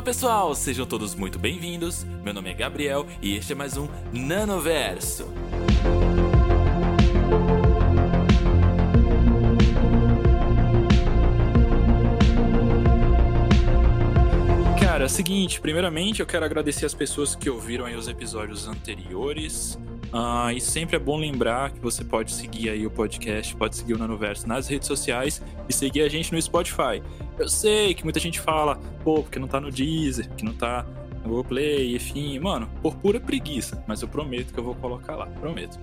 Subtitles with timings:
[0.00, 2.04] Fala pessoal, sejam todos muito bem-vindos.
[2.24, 5.26] Meu nome é Gabriel e este é mais um Nanoverso.
[14.80, 18.66] Cara, é o seguinte, primeiramente eu quero agradecer as pessoas que ouviram aí os episódios
[18.66, 19.78] anteriores.
[20.12, 23.94] Uh, e sempre é bom lembrar que você pode seguir aí o podcast, pode seguir
[23.94, 27.00] o Nanoverso nas redes sociais e seguir a gente no Spotify.
[27.38, 30.84] Eu sei que muita gente fala, pô, porque não tá no Deezer, que não tá
[31.22, 35.14] no Google Play, enfim, mano, por pura preguiça, mas eu prometo que eu vou colocar
[35.14, 35.78] lá, prometo.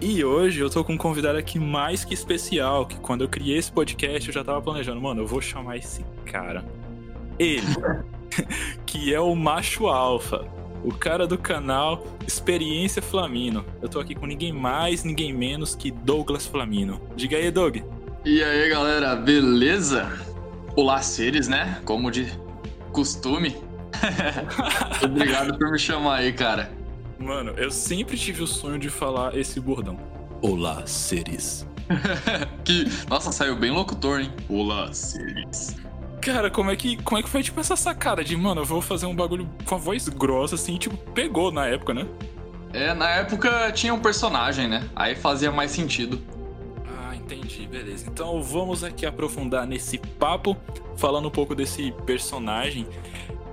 [0.00, 3.58] E hoje eu tô com um convidado aqui mais que especial, que quando eu criei
[3.58, 6.64] esse podcast eu já tava planejando, mano, eu vou chamar esse cara.
[7.36, 7.66] Ele,
[8.86, 10.46] que é o macho alfa
[10.84, 13.64] o cara do canal Experiência Flamino.
[13.80, 17.00] Eu tô aqui com ninguém mais, ninguém menos que Douglas Flamino.
[17.16, 17.78] Diga aí, Doug.
[18.24, 20.10] E aí, galera, beleza?
[20.76, 21.80] Olá, seres, né?
[21.84, 22.26] Como de
[22.92, 23.56] costume.
[25.02, 26.70] Obrigado por me chamar aí, cara.
[27.18, 29.98] Mano, eu sempre tive o sonho de falar esse bordão.
[30.40, 31.66] Olá, seres.
[32.64, 34.32] que, nossa, saiu bem locutor, hein?
[34.48, 35.74] Olá, seres.
[36.32, 38.82] Cara, como é que, como é que foi, tipo, essa sacada de, mano, eu vou
[38.82, 42.06] fazer um bagulho com a voz grossa, assim, tipo, pegou na época, né?
[42.72, 44.86] É, na época tinha um personagem, né?
[44.94, 46.20] Aí fazia mais sentido.
[46.86, 48.06] Ah, entendi, beleza.
[48.06, 50.54] Então vamos aqui aprofundar nesse papo,
[50.96, 52.86] falando um pouco desse personagem.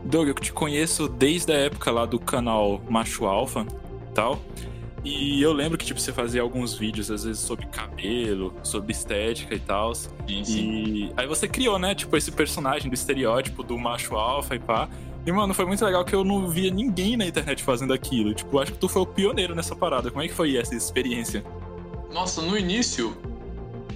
[0.03, 3.65] Doug, eu te conheço desde a época lá do canal Macho Alpha
[4.13, 4.37] tal.
[5.05, 9.53] E eu lembro que, tipo, você fazia alguns vídeos, às vezes, sobre cabelo, sobre estética
[9.53, 9.93] e tal.
[10.27, 14.89] E aí você criou, né, tipo, esse personagem do estereótipo do macho alfa e pá.
[15.23, 18.33] E, mano, foi muito legal que eu não via ninguém na internet fazendo aquilo.
[18.33, 20.09] Tipo, acho que tu foi o pioneiro nessa parada.
[20.09, 21.45] Como é que foi essa experiência?
[22.11, 23.15] Nossa, no início,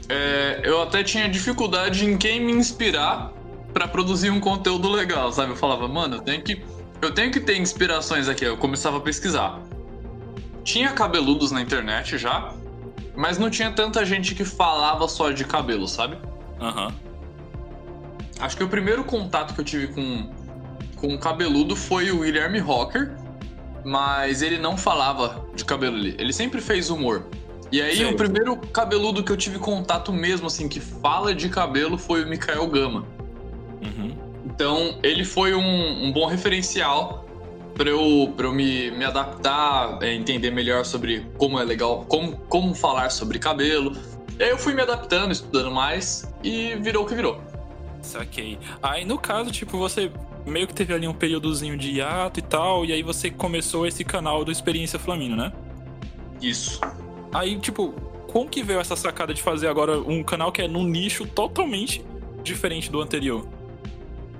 [0.07, 3.33] é, eu até tinha dificuldade em quem me inspirar
[3.73, 5.53] para produzir um conteúdo legal, sabe?
[5.53, 6.63] Eu falava, mano, eu tenho que,
[7.01, 8.45] eu tenho que ter inspirações aqui.
[8.45, 9.59] Eu começava a pesquisar
[10.69, 12.53] tinha cabeludos na internet já,
[13.16, 16.16] mas não tinha tanta gente que falava só de cabelo, sabe?
[16.62, 16.88] Aham.
[16.88, 16.94] Uhum.
[18.40, 20.29] Acho que o primeiro contato que eu tive com,
[20.96, 23.12] com um cabeludo foi o William Rocker,
[23.84, 26.16] mas ele não falava de cabelo ali.
[26.19, 27.25] Ele sempre fez humor.
[27.72, 31.97] E aí, o primeiro cabeludo que eu tive contato mesmo, assim, que fala de cabelo
[31.97, 33.06] foi o Mikael Gama.
[33.81, 34.16] Uhum.
[34.46, 37.25] Então, ele foi um, um bom referencial
[37.79, 42.35] para eu, pra eu me, me adaptar, é, entender melhor sobre como é legal, como,
[42.50, 43.95] como falar sobre cabelo.
[44.38, 47.41] E aí eu fui me adaptando, estudando mais e virou o que virou.
[48.01, 48.59] Saquei.
[48.84, 50.12] Aí no caso, tipo, você
[50.45, 54.03] meio que teve ali um períodozinho de hiato e tal, e aí você começou esse
[54.03, 55.53] canal do Experiência Flamino, né?
[56.41, 56.81] Isso.
[57.31, 57.94] Aí, tipo,
[58.28, 62.03] como que veio essa sacada de fazer agora um canal que é num nicho totalmente
[62.44, 63.47] diferente do anterior?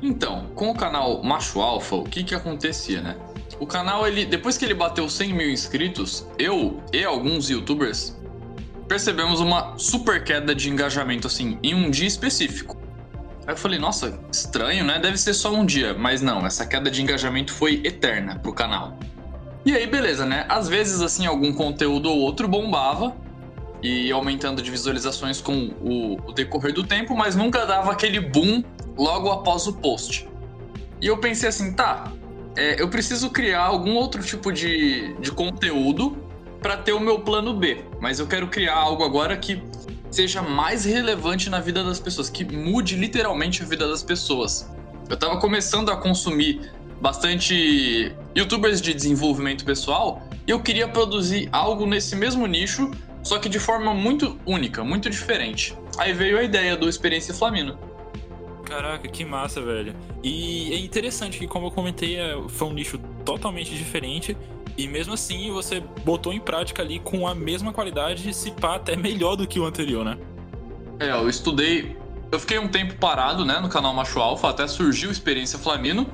[0.02, 3.18] Então, com o canal Macho Alfa, o que que acontecia, né?
[3.60, 8.18] O canal, ele, depois que ele bateu 100 mil inscritos, eu e alguns youtubers
[8.88, 12.78] percebemos uma super queda de engajamento, assim, em um dia específico.
[13.46, 15.00] Aí eu falei, nossa, estranho, né?
[15.00, 15.94] Deve ser só um dia.
[15.94, 18.98] Mas não, essa queda de engajamento foi eterna pro canal.
[19.66, 20.46] E aí, beleza, né?
[20.48, 23.16] Às vezes, assim, algum conteúdo ou outro bombava
[23.82, 28.64] e aumentando de visualizações com o, o decorrer do tempo, mas nunca dava aquele boom
[28.98, 30.28] logo após o post.
[31.02, 32.12] E eu pensei assim, tá,
[32.56, 36.18] é, eu preciso criar algum outro tipo de, de conteúdo
[36.62, 37.86] para ter o meu plano B.
[38.02, 39.64] Mas eu quero criar algo agora que
[40.12, 44.70] seja mais relevante na vida das pessoas, que mude literalmente a vida das pessoas.
[45.08, 51.86] Eu estava começando a consumir bastante youtubers de desenvolvimento pessoal e eu queria produzir algo
[51.86, 52.92] nesse mesmo nicho,
[53.24, 55.76] só que de forma muito única, muito diferente.
[55.98, 57.78] Aí veio a ideia do Experiência Flamino.
[58.64, 59.96] Caraca, que massa, velho.
[60.24, 64.38] E é interessante que, como eu comentei, é, foi um nicho totalmente diferente.
[64.78, 68.96] E mesmo assim, você botou em prática ali com a mesma qualidade, se pá, até
[68.96, 70.18] melhor do que o anterior, né?
[71.00, 71.98] É, eu estudei.
[72.32, 76.08] Eu fiquei um tempo parado, né, no canal Macho Alpha, até surgiu Experiência Flamino.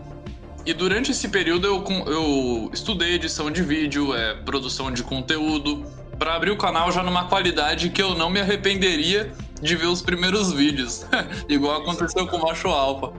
[0.66, 5.86] E durante esse período eu, eu estudei edição de vídeo, é, produção de conteúdo,
[6.18, 9.32] para abrir o canal já numa qualidade que eu não me arrependeria
[9.62, 11.06] de ver os primeiros vídeos.
[11.50, 13.12] Igual aconteceu com o Macho Alpha.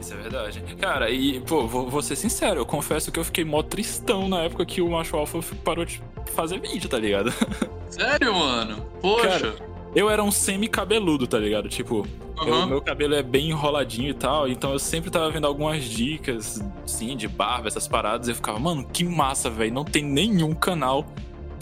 [0.00, 0.62] Isso é verdade.
[0.78, 4.42] Cara, e, pô, vou, vou, ser sincero, eu confesso que eu fiquei mó tristão na
[4.42, 6.02] época que o Macho Alpha parou de
[6.34, 7.32] fazer vídeo, tá ligado?
[7.88, 8.84] Sério, mano?
[9.00, 9.28] Poxa.
[9.28, 9.54] Cara,
[9.94, 11.68] eu era um semi-cabeludo, tá ligado?
[11.68, 12.06] Tipo,
[12.38, 12.46] uhum.
[12.46, 16.62] eu, meu cabelo é bem enroladinho e tal, então eu sempre tava vendo algumas dicas,
[16.84, 19.72] sim, de barba, essas paradas, e eu ficava, mano, que massa, velho.
[19.72, 21.06] Não tem nenhum canal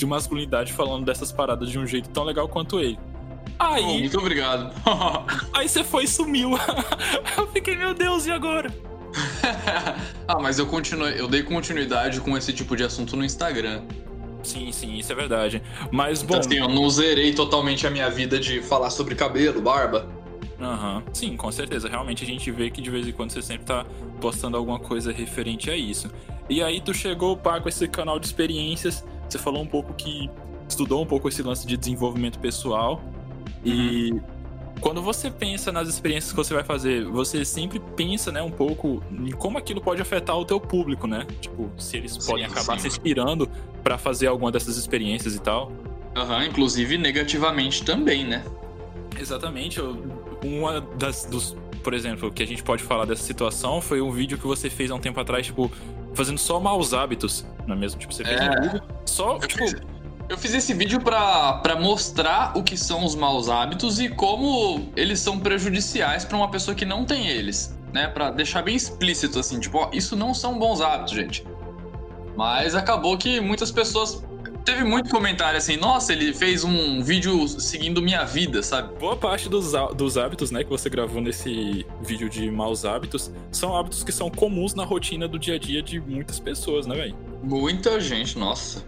[0.03, 2.99] de masculinidade falando dessas paradas de um jeito tão legal quanto ele.
[3.59, 3.85] Aí.
[3.85, 4.75] Oh, muito obrigado.
[5.55, 6.51] aí você foi e sumiu.
[7.39, 8.73] Eu fiquei, meu Deus, e agora?
[10.27, 13.83] ah, mas eu continuei, eu dei continuidade com esse tipo de assunto no Instagram.
[14.43, 15.63] Sim, sim, isso é verdade.
[15.91, 16.41] Mas, então, bom.
[16.41, 20.09] assim, eu não zerei totalmente a minha vida de falar sobre cabelo, barba.
[20.59, 21.15] Aham, uhum.
[21.15, 21.89] sim, com certeza.
[21.89, 23.85] Realmente a gente vê que de vez em quando você sempre tá
[24.19, 26.11] postando alguma coisa referente a isso.
[26.49, 29.05] E aí tu chegou, pá, com esse canal de experiências.
[29.33, 30.29] Você falou um pouco que
[30.69, 33.03] estudou um pouco esse lance de desenvolvimento pessoal.
[33.65, 33.73] Uhum.
[33.73, 34.21] E
[34.79, 39.03] quando você pensa nas experiências que você vai fazer, você sempre pensa, né, um pouco
[39.11, 41.27] em como aquilo pode afetar o teu público, né?
[41.41, 42.83] Tipo, se eles sim, podem acabar sim.
[42.83, 43.49] se inspirando
[43.83, 45.73] para fazer alguma dessas experiências e tal.
[46.15, 48.45] Aham, uhum, inclusive negativamente também, né?
[49.19, 49.81] Exatamente.
[50.45, 54.39] Uma das dos, por exemplo, que a gente pode falar dessa situação foi um vídeo
[54.39, 55.71] que você fez há um tempo atrás, tipo,
[56.15, 58.01] fazendo só maus hábitos, não é mesmo?
[58.01, 58.51] Tipo, você fez é.
[58.51, 59.83] um vídeo só, eu tipo, fiz
[60.33, 65.21] eu fiz esse vídeo para mostrar o que são os maus hábitos e como eles
[65.21, 68.09] são prejudiciais para uma pessoa que não tem eles, né?
[68.09, 71.47] Para deixar bem explícito assim, tipo, ó, isso não são bons hábitos, gente.
[72.35, 74.25] Mas acabou que muitas pessoas
[74.65, 78.95] teve muito comentário assim, nossa, ele fez um vídeo seguindo minha vida, sabe?
[78.99, 83.77] Boa parte dos, dos hábitos, né, que você gravou nesse vídeo de maus hábitos, são
[83.77, 87.17] hábitos que são comuns na rotina do dia a dia de muitas pessoas, né, velho?
[87.43, 88.85] Muita gente, nossa.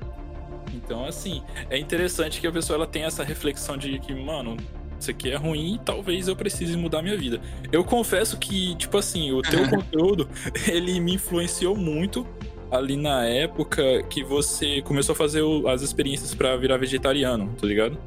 [0.72, 4.56] Então, assim, é interessante que a pessoa ela tenha essa reflexão de que, mano,
[4.98, 7.40] isso aqui é ruim e talvez eu precise mudar minha vida.
[7.70, 10.28] Eu confesso que, tipo assim, o teu conteúdo,
[10.68, 12.26] ele me influenciou muito
[12.74, 17.98] ali na época que você começou a fazer as experiências para virar vegetariano, tá ligado?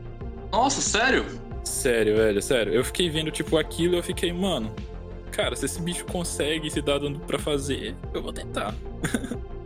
[0.51, 1.25] Nossa, sério?
[1.63, 2.73] Sério, velho, sério.
[2.73, 4.73] Eu fiquei vendo, tipo, aquilo e eu fiquei, mano,
[5.31, 8.73] cara, se esse bicho consegue se dá dando pra fazer, eu vou tentar.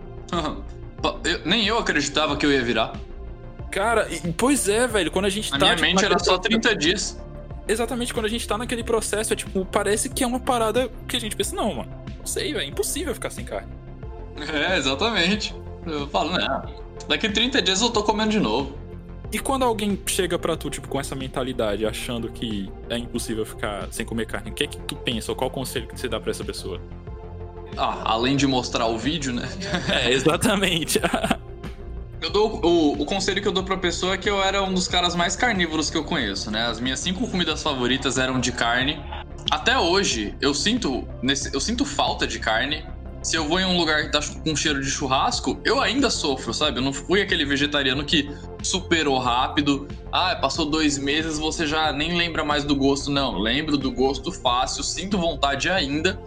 [1.26, 2.94] Eu, nem eu acreditava que eu ia virar.
[3.70, 4.08] Cara,
[4.38, 5.12] pois é, velho.
[5.12, 5.66] Quando a gente Na tá.
[5.66, 7.20] Minha tipo, mente era só 30 dias.
[7.68, 11.18] Exatamente, quando a gente tá naquele processo, é tipo, parece que é uma parada que
[11.18, 13.72] a gente pensa, não, mano, não sei, velho, é impossível ficar sem carne.
[14.50, 15.56] É, exatamente.
[15.86, 16.64] Eu falo, né?
[17.08, 18.78] Daqui 30 dias eu tô comendo de novo.
[19.32, 23.88] E quando alguém chega pra tu, tipo, com essa mentalidade, achando que é impossível ficar
[23.90, 25.32] sem comer carne, o que é que tu pensa?
[25.32, 26.82] Ou qual conselho que você dá pra essa pessoa?
[27.78, 29.48] Ah, além de mostrar o vídeo, né?
[29.90, 31.00] É, exatamente.
[32.22, 34.74] eu dou o, o conselho que eu dou pra pessoa é que eu era um
[34.74, 36.68] dos caras mais carnívoros que eu conheço, né?
[36.68, 39.02] As minhas cinco comidas favoritas eram de carne.
[39.50, 42.86] Até hoje, eu sinto, nesse, eu sinto falta de carne.
[43.22, 46.54] Se eu vou em um lugar que tá com cheiro de churrasco, eu ainda sofro,
[46.54, 46.80] sabe?
[46.80, 48.30] Eu não fui aquele vegetariano que
[48.64, 49.88] superou rápido.
[50.12, 53.12] Ah, passou dois meses, você já nem lembra mais do gosto.
[53.12, 56.20] Não, lembro do gosto fácil, sinto vontade ainda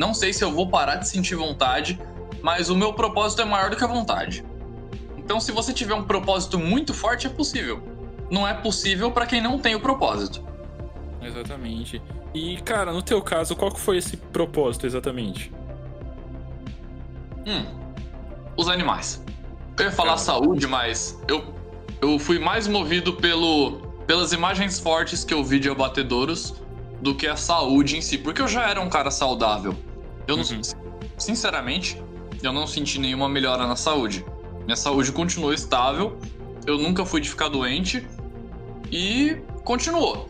[0.00, 2.00] não sei se eu vou parar de sentir vontade,
[2.42, 4.42] mas o meu propósito é maior do que a vontade.
[5.16, 7.82] Então, se você tiver um propósito muito forte, é possível.
[8.30, 10.42] Não é possível para quem não tem o propósito.
[11.20, 12.00] Exatamente.
[12.32, 15.52] E, cara, no teu caso, qual que foi esse propósito exatamente?
[17.46, 17.64] Hum,
[18.56, 19.22] os animais.
[19.78, 21.54] Eu ia falar saúde, mas eu,
[22.00, 26.54] eu fui mais movido pelo, pelas imagens fortes que eu vi de abatedouros
[27.00, 29.74] do que a saúde em si, porque eu já era um cara saudável.
[30.26, 30.60] Eu não, uhum.
[31.16, 32.02] sinceramente,
[32.42, 34.24] eu não senti nenhuma melhora na saúde.
[34.64, 36.18] Minha saúde continuou estável,
[36.66, 38.06] eu nunca fui de ficar doente
[38.90, 40.28] e continuou.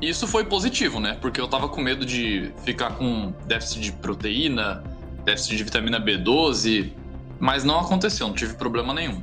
[0.00, 1.16] Isso foi positivo, né?
[1.20, 4.82] Porque eu tava com medo de ficar com déficit de proteína,
[5.24, 6.92] déficit de vitamina B12,
[7.38, 9.22] mas não aconteceu, não tive problema nenhum.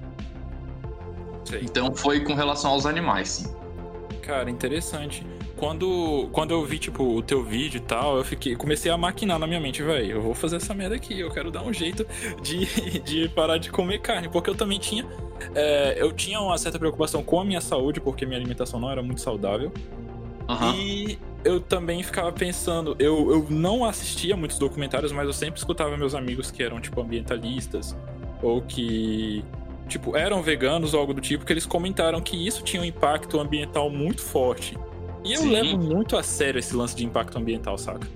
[1.46, 1.62] Sei.
[1.63, 3.55] Então foi com relação aos animais, sim.
[4.22, 5.25] Cara, interessante
[5.62, 9.38] quando, quando eu vi, tipo, o teu vídeo e tal, eu fiquei, comecei a maquinar
[9.38, 12.03] na minha mente, velho, eu vou fazer essa merda aqui, eu quero dar um jeito
[12.41, 12.65] de,
[13.05, 15.05] de parar de comer carne, porque eu também tinha,
[15.53, 19.03] é, eu tinha uma certa preocupação com a minha saúde, porque minha alimentação não era
[19.03, 19.72] muito saudável,
[20.50, 20.74] uhum.
[20.74, 25.95] e eu também ficava pensando, eu, eu não assistia muitos documentários, mas eu sempre escutava
[25.98, 27.95] meus amigos que eram, tipo, ambientalistas,
[28.41, 29.43] ou que
[29.88, 33.39] tipo, eram veganos ou algo do tipo, que eles comentaram que isso tinha um impacto
[33.39, 34.77] ambiental muito forte.
[35.24, 35.51] E eu Sim.
[35.51, 38.07] levo muito a sério esse lance de impacto ambiental, saca?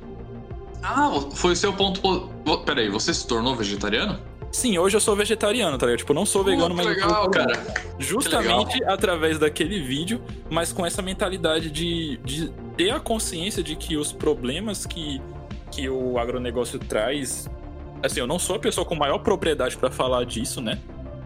[0.81, 2.01] Ah, foi o seu ponto.
[2.65, 4.19] Peraí, você se tornou vegetariano?
[4.55, 5.99] Sim, hoje eu sou vegetariano, tá ligado?
[5.99, 6.85] Tipo, eu não sou vegano, mas.
[6.85, 7.61] legal, cara.
[7.99, 13.97] Justamente através daquele vídeo, mas com essa mentalidade de, de ter a consciência de que
[13.97, 15.21] os problemas que,
[15.69, 17.49] que o agronegócio traz.
[18.01, 20.79] Assim, eu não sou a pessoa com maior propriedade para falar disso, né?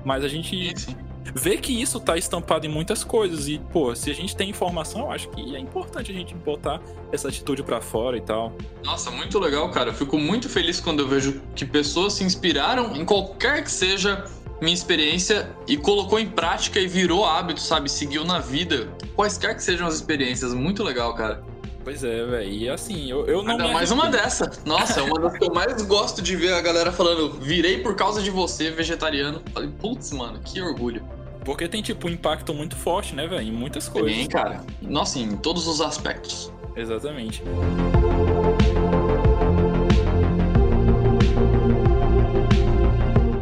[0.04, 0.80] Mas a gente.
[0.80, 3.48] Sim vê que isso tá estampado em muitas coisas.
[3.48, 6.82] E, pô, se a gente tem informação, eu acho que é importante a gente botar
[7.12, 8.54] essa atitude para fora e tal.
[8.84, 9.90] Nossa, muito legal, cara.
[9.90, 14.26] Eu fico muito feliz quando eu vejo que pessoas se inspiraram em qualquer que seja
[14.62, 17.90] minha experiência e colocou em prática e virou hábito, sabe?
[17.90, 18.90] Seguiu na vida.
[19.16, 20.54] Quaisquer que sejam as experiências.
[20.54, 21.44] Muito legal, cara.
[21.84, 22.52] Pois é, velho.
[22.52, 23.52] E assim, eu, eu não.
[23.52, 24.52] Ainda mais uma dessa.
[24.66, 27.96] Nossa, é uma das que eu mais gosto de ver a galera falando, virei por
[27.96, 29.42] causa de você, vegetariano.
[29.54, 31.04] Falei, putz, mano, que orgulho.
[31.44, 33.42] Porque tem, tipo, um impacto muito forte, né, velho?
[33.42, 34.12] Em muitas coisas.
[34.12, 34.64] Tem, cara.
[34.82, 36.52] Nossa, em todos os aspectos.
[36.76, 37.44] Exatamente.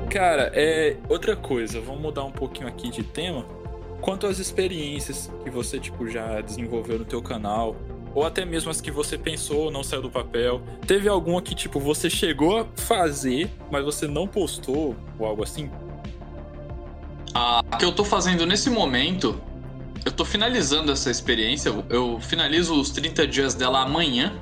[0.10, 3.46] Cara, é outra coisa, vamos mudar um pouquinho aqui de tema.
[4.02, 7.76] Quanto às experiências que você tipo já desenvolveu no teu canal,
[8.16, 11.80] ou até mesmo as que você pensou, não saiu do papel, teve alguma que tipo
[11.80, 15.70] você chegou a fazer, mas você não postou ou algo assim?
[17.38, 19.40] A que eu tô fazendo nesse momento,
[20.04, 24.34] eu tô finalizando essa experiência, eu finalizo os 30 dias dela amanhã.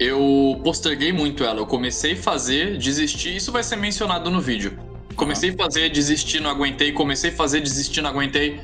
[0.00, 4.78] Eu posterguei muito ela, eu comecei a fazer, desisti, isso vai ser mencionado no vídeo.
[5.16, 8.58] Comecei a fazer, desisti, não aguentei, comecei a fazer, desisti, não aguentei,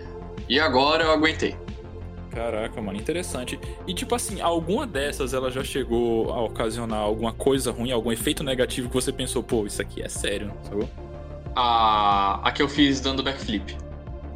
[0.49, 1.55] e agora eu aguentei.
[2.31, 3.61] Caraca, mano, interessante.
[3.87, 8.43] E tipo assim, alguma dessas ela já chegou a ocasionar alguma coisa ruim, algum efeito
[8.43, 10.89] negativo que você pensou, pô, isso aqui é sério, sacou?
[11.55, 13.77] A, a que eu fiz dando backflip.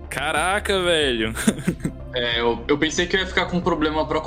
[0.09, 1.35] Caraca, velho.
[2.15, 4.23] É, eu, eu, pensei que eu ia ficar com um problema pra,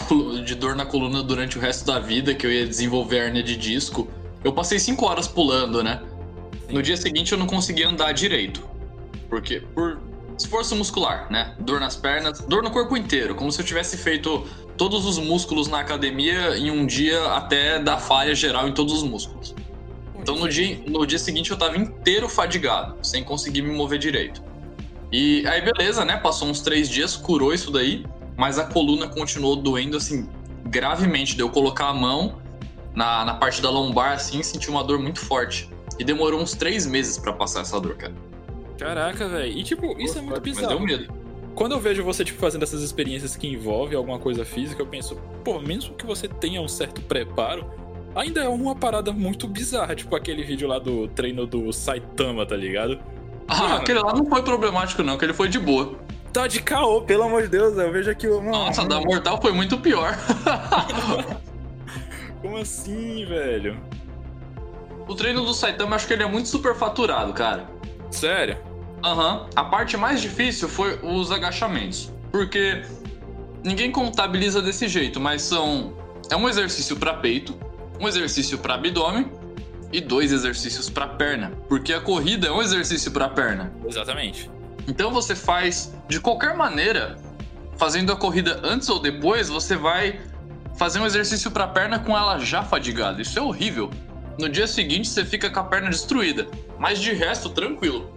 [0.46, 3.58] de dor na coluna durante o resto da vida, que eu ia desenvolver hernia de
[3.58, 4.08] disco.
[4.44, 6.00] Eu passei 5 horas pulando, né?
[6.68, 6.74] Sim.
[6.76, 8.64] No dia seguinte eu não conseguia andar direito.
[9.28, 10.00] Porque por
[10.38, 11.56] esforço muscular, né?
[11.60, 14.46] Dor nas pernas, dor no corpo inteiro, como se eu tivesse feito
[14.78, 19.04] todos os músculos na academia em um dia até dar falha geral em todos os
[19.04, 19.56] músculos.
[20.22, 24.44] Então no dia, no dia seguinte eu tava inteiro fadigado, sem conseguir me mover direito.
[25.12, 26.16] E aí, beleza, né?
[26.16, 28.06] Passou uns três dias, curou isso daí,
[28.38, 30.30] mas a coluna continuou doendo, assim,
[30.66, 31.36] gravemente.
[31.36, 32.42] Deu colocar a mão
[32.96, 35.70] na, na parte da lombar, assim, senti uma dor muito forte.
[36.00, 38.14] E demorou uns três meses para passar essa dor, cara.
[38.78, 39.52] Caraca, velho.
[39.52, 40.80] E, tipo, isso é muito bizarro.
[40.80, 41.14] Mas deu medo.
[41.54, 45.18] Quando eu vejo você, tipo, fazendo essas experiências que envolvem alguma coisa física, eu penso,
[45.44, 47.70] pô, mesmo que você tenha um certo preparo,
[48.16, 52.56] ainda é uma parada muito bizarra, tipo aquele vídeo lá do treino do Saitama, tá
[52.56, 53.00] ligado?
[53.48, 55.96] Ah, Mano, aquele lá não foi problemático, não, aquele foi de boa.
[56.32, 58.42] Tá de caô, pelo amor de Deus, eu vejo aqui o.
[58.42, 60.18] Nossa, da Mortal foi muito pior.
[62.42, 63.78] Como assim, velho?
[65.08, 67.70] O treino do Saitama, acho que ele é muito superfaturado, cara.
[68.10, 68.58] Sério?
[69.04, 69.42] Aham.
[69.42, 69.46] Uhum.
[69.56, 72.12] A parte mais difícil foi os agachamentos.
[72.32, 72.82] Porque
[73.64, 75.94] ninguém contabiliza desse jeito, mas são.
[76.30, 77.54] É um exercício para peito,
[78.02, 79.32] um exercício para abdômen
[79.94, 83.72] e dois exercícios para perna, porque a corrida é um exercício para perna.
[83.86, 84.50] Exatamente.
[84.88, 87.20] Então você faz de qualquer maneira,
[87.78, 90.20] fazendo a corrida antes ou depois, você vai
[90.78, 93.22] fazer um exercício para perna com ela já fadigada.
[93.22, 93.92] Isso é horrível.
[94.40, 96.48] No dia seguinte você fica com a perna destruída,
[96.80, 98.12] mas de resto tranquilo.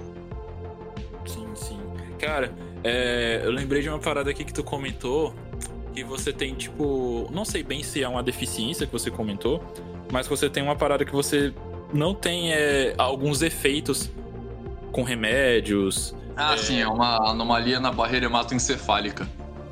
[1.27, 1.81] Sim, sim.
[2.19, 5.35] Cara, é, eu lembrei de uma parada aqui que tu comentou
[5.95, 9.63] que você tem tipo, não sei bem se é uma deficiência que você comentou,
[10.13, 11.55] mas você tem uma parada que você
[11.93, 14.11] não tem é, alguns efeitos
[14.91, 16.15] com remédios.
[16.37, 16.57] Ah, é...
[16.57, 19.29] sim, é uma anomalia na barreira hematoencefálica.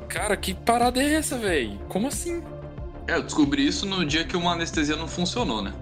[0.07, 1.77] Cara, que parada é essa, velho?
[1.89, 2.41] Como assim?
[3.07, 5.73] É, eu descobri isso no dia que uma anestesia não funcionou, né?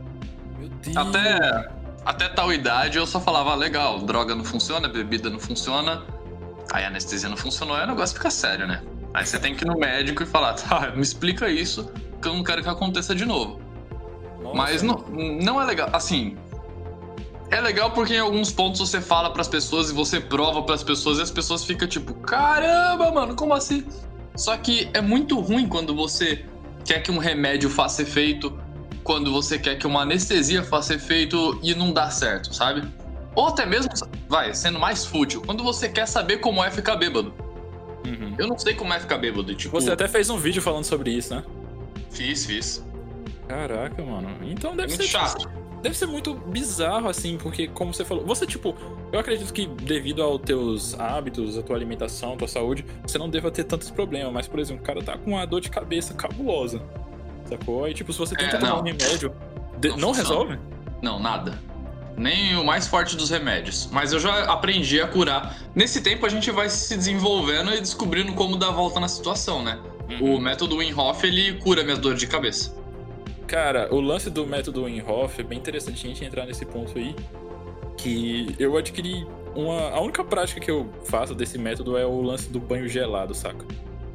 [0.58, 0.98] Meu Deus.
[0.98, 1.70] Até,
[2.04, 6.02] até tal idade eu só falava, ah, legal, droga não funciona, bebida não funciona.
[6.72, 8.82] Aí a anestesia não funcionou, aí o negócio fica sério, né?
[9.14, 11.92] Aí você tem que ir no médico e falar, tá, me explica isso,
[12.22, 13.60] que eu não quero que aconteça de novo.
[14.42, 14.56] Nossa.
[14.56, 15.06] Mas não,
[15.42, 15.90] não é legal.
[15.92, 16.38] Assim,
[17.50, 20.76] é legal porque em alguns pontos você fala para as pessoas e você prova para
[20.76, 23.86] as pessoas e as pessoas ficam tipo, caramba, mano, como assim?
[24.36, 26.46] Só que é muito ruim quando você
[26.86, 28.58] quer que um remédio faça efeito,
[29.04, 32.88] quando você quer que uma anestesia faça efeito e não dá certo, sabe?
[33.36, 33.92] Ou até mesmo,
[34.30, 37.34] vai, sendo mais fútil, quando você quer saber como é ficar bêbado.
[38.06, 38.36] Uhum.
[38.38, 39.80] Eu não sei como é ficar bêbado, tipo...
[39.80, 41.44] Você até fez um vídeo falando sobre isso, né?
[42.10, 42.86] Fiz, fiz.
[43.48, 44.30] Caraca, mano.
[44.44, 45.10] Então deve muito ser.
[45.10, 45.50] chato.
[45.82, 48.76] Deve ser muito bizarro, assim, porque, como você falou, você, tipo,
[49.12, 53.28] eu acredito que devido aos teus hábitos, a tua alimentação, a tua saúde, você não
[53.28, 54.32] deva ter tantos problemas.
[54.32, 56.82] Mas, por exemplo, o cara tá com uma dor de cabeça cabulosa.
[57.46, 57.90] Sacou?
[57.90, 59.34] E, tipo, se você tenta é, tomar um remédio,
[59.84, 60.60] não, não resolve?
[61.02, 61.60] Não, nada.
[62.18, 63.90] Nem o mais forte dos remédios.
[63.92, 65.58] Mas eu já aprendi a curar.
[65.74, 69.80] Nesse tempo a gente vai se desenvolvendo e descobrindo como dar volta na situação, né?
[70.10, 70.36] Uhum.
[70.36, 72.76] O método Winhoff, ele cura minhas dores de cabeça.
[73.48, 77.16] Cara, o lance do método Winhoff é bem interessante a gente entrar nesse ponto aí.
[77.98, 79.26] Que eu adquiri
[79.56, 79.90] uma.
[79.90, 83.66] A única prática que eu faço desse método é o lance do banho gelado, saca?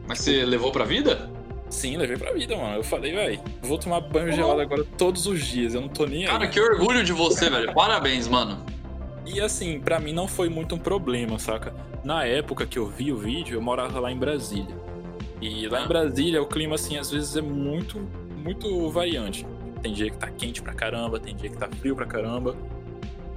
[0.09, 1.31] Mas você levou pra vida?
[1.69, 2.77] Sim, levei pra vida, mano.
[2.77, 4.33] Eu falei, velho, vou tomar banho oh.
[4.33, 5.75] gelado agora todos os dias.
[5.75, 6.51] Eu não tô nem Cara, aí.
[6.51, 7.75] que orgulho de você, velho.
[7.75, 8.65] Parabéns, mano.
[9.27, 11.75] E assim, para mim não foi muito um problema, saca?
[12.05, 14.77] Na época que eu vi o vídeo, eu morava lá em Brasília.
[15.41, 17.99] E lá em Brasília, o clima, assim, às vezes é muito,
[18.37, 19.45] muito variante.
[19.83, 22.57] Tem dia que tá quente pra caramba, tem dia que tá frio pra caramba.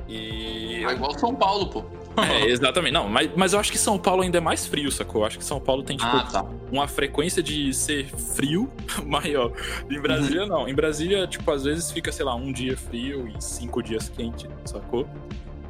[0.08, 0.86] E.
[0.86, 1.84] É igual São Paulo, pô.
[2.32, 2.94] É, exatamente.
[2.94, 5.22] Não, mas, mas eu acho que São Paulo ainda é mais frio, sacou?
[5.22, 6.46] Eu acho que São Paulo tem, tipo, Ah, tá.
[6.72, 8.72] uma frequência de ser frio
[9.06, 9.52] maior.
[9.90, 10.68] Em Brasília, não.
[10.68, 14.48] Em Brasília, tipo, às vezes fica, sei lá, um dia frio e cinco dias quente,
[14.66, 15.08] sacou?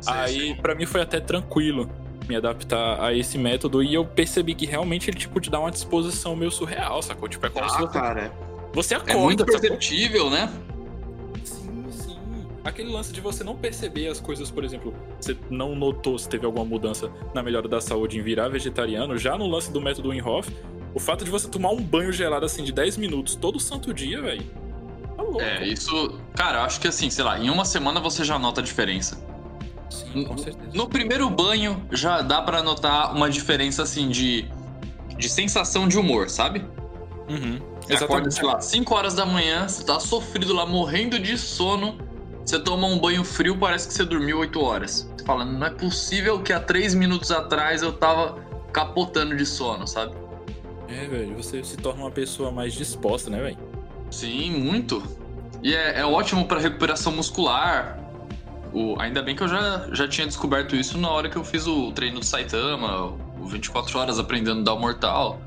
[0.01, 1.89] Sei, Aí, pra mim, foi até tranquilo
[2.27, 5.71] me adaptar a esse método e eu percebi que realmente ele, tipo, te dá uma
[5.71, 7.27] disposição meio surreal, sacou?
[7.27, 8.31] Tipo, é como se Ah, você, cara.
[8.71, 9.59] você É acorda, muito sacou?
[9.59, 10.47] perceptível, né?
[12.63, 16.45] Aquele lance de você não perceber as coisas, por exemplo, você não notou se teve
[16.45, 20.51] alguma mudança na melhora da saúde em virar vegetariano, já no lance do método Winhoff,
[20.93, 24.21] o fato de você tomar um banho gelado assim de 10 minutos todo santo dia,
[24.21, 24.43] velho.
[25.15, 25.41] Tá louco.
[25.41, 26.19] É, isso.
[26.35, 29.23] Cara, eu acho que assim, sei lá, em uma semana você já nota a diferença.
[29.89, 30.69] Sim, com certeza.
[30.73, 34.45] No primeiro banho já dá pra notar uma diferença assim de.
[35.17, 36.63] de sensação de humor, sabe?
[37.29, 37.59] Uhum.
[37.87, 41.97] Você acorda, sei lá, 5 horas da manhã, você tá sofrido lá, morrendo de sono.
[42.49, 45.07] Você toma um banho frio, parece que você dormiu 8 horas.
[45.15, 49.85] Você fala, não é possível que há 3 minutos atrás eu tava capotando de sono,
[49.85, 50.15] sabe?
[50.87, 53.57] É, velho, você se torna uma pessoa mais disposta, né, velho?
[54.09, 55.03] Sim, muito.
[55.61, 57.99] E é, é ótimo pra recuperação muscular.
[58.73, 61.67] O, ainda bem que eu já, já tinha descoberto isso na hora que eu fiz
[61.67, 65.39] o treino do Saitama, o 24 horas aprendendo a dar o mortal.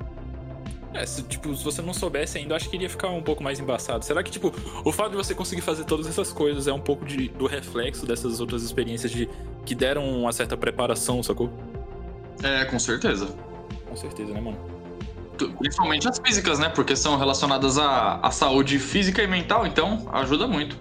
[0.94, 3.58] É, se, tipo, se você não soubesse ainda, acho que iria ficar um pouco mais
[3.58, 4.04] embaçado.
[4.04, 4.52] Será que, tipo,
[4.84, 8.04] o fato de você conseguir fazer todas essas coisas é um pouco de, do reflexo
[8.06, 9.28] dessas outras experiências de
[9.64, 11.50] que deram uma certa preparação, sacou?
[12.42, 13.34] É, com certeza.
[13.88, 14.58] Com certeza, né, mano?
[15.58, 16.68] Principalmente as físicas, né?
[16.68, 20.76] Porque são relacionadas à, à saúde física e mental, então ajuda muito.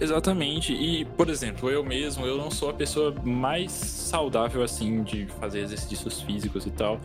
[0.00, 0.72] Exatamente.
[0.72, 5.60] E, por exemplo, eu mesmo, eu não sou a pessoa mais saudável, assim, de fazer
[5.60, 7.00] exercícios físicos e tal.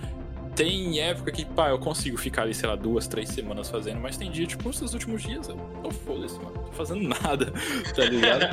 [0.55, 4.15] Tem época que, pá, eu consigo ficar ali, sei lá, duas, três semanas fazendo, mas
[4.15, 6.51] tem dia, tipo, esses últimos dias, eu tô foda-se, mano.
[6.55, 7.53] Não tô fazendo nada,
[7.93, 8.45] tá ligado?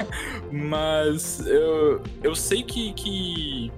[0.52, 3.72] mas eu, eu sei que, que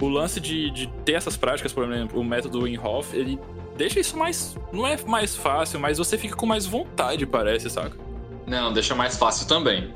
[0.00, 3.38] o lance de, de ter essas práticas, por exemplo, o método Winhoff, ele
[3.76, 4.56] deixa isso mais.
[4.72, 7.96] Não é mais fácil, mas você fica com mais vontade, parece, saca?
[8.44, 9.92] Não, deixa mais fácil também.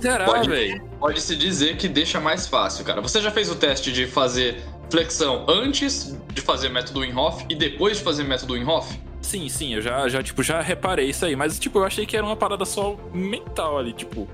[0.00, 0.82] Será, Pode- velho?
[0.98, 3.02] Pode se dizer que deixa mais fácil, cara.
[3.02, 7.98] Você já fez o teste de fazer flexão antes de fazer método Winhoff e depois
[7.98, 8.98] de fazer método Winhoff?
[9.20, 12.16] Sim, sim, eu já, já, tipo, já reparei isso aí, mas, tipo, eu achei que
[12.16, 14.28] era uma parada só mental ali, tipo,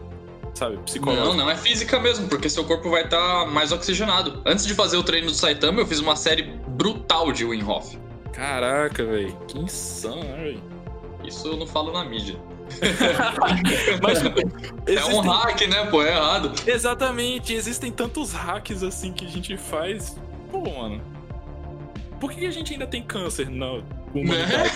[0.52, 1.26] sabe, psicológica.
[1.28, 4.42] Não, não é física mesmo, porque seu corpo vai estar mais oxigenado.
[4.44, 7.98] Antes de fazer o treino do Saitama, eu fiz uma série brutal de Winhoff.
[8.34, 10.62] Caraca, velho, que insano, né, velho?
[11.24, 12.36] Isso eu não falo na mídia.
[14.02, 14.40] Mas, tipo,
[14.86, 16.02] É existem- um hack, né, pô?
[16.02, 16.52] É errado.
[16.66, 20.16] Exatamente, existem tantos hacks assim que a gente faz.
[20.52, 21.00] Pô, mano.
[22.20, 23.82] Por que a gente ainda tem câncer na
[24.14, 24.70] humanidade?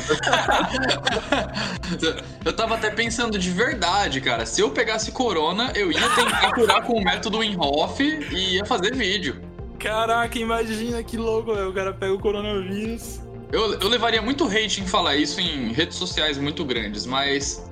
[2.45, 4.45] eu tava até pensando de verdade, cara.
[4.45, 8.97] Se eu pegasse corona, eu ia tentar curar com o método Winhoff e ia fazer
[8.97, 9.41] vídeo.
[9.79, 11.71] Caraca, imagina que louco, velho.
[11.71, 13.21] O cara pega o coronavírus.
[13.53, 17.65] Eu, eu levaria muito hate em falar isso em redes sociais muito grandes, mas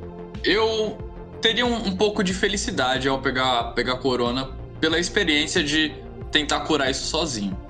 [0.44, 0.96] eu
[1.40, 5.92] teria um, um pouco de felicidade ao pegar, pegar corona pela experiência de
[6.30, 7.63] tentar curar isso sozinho.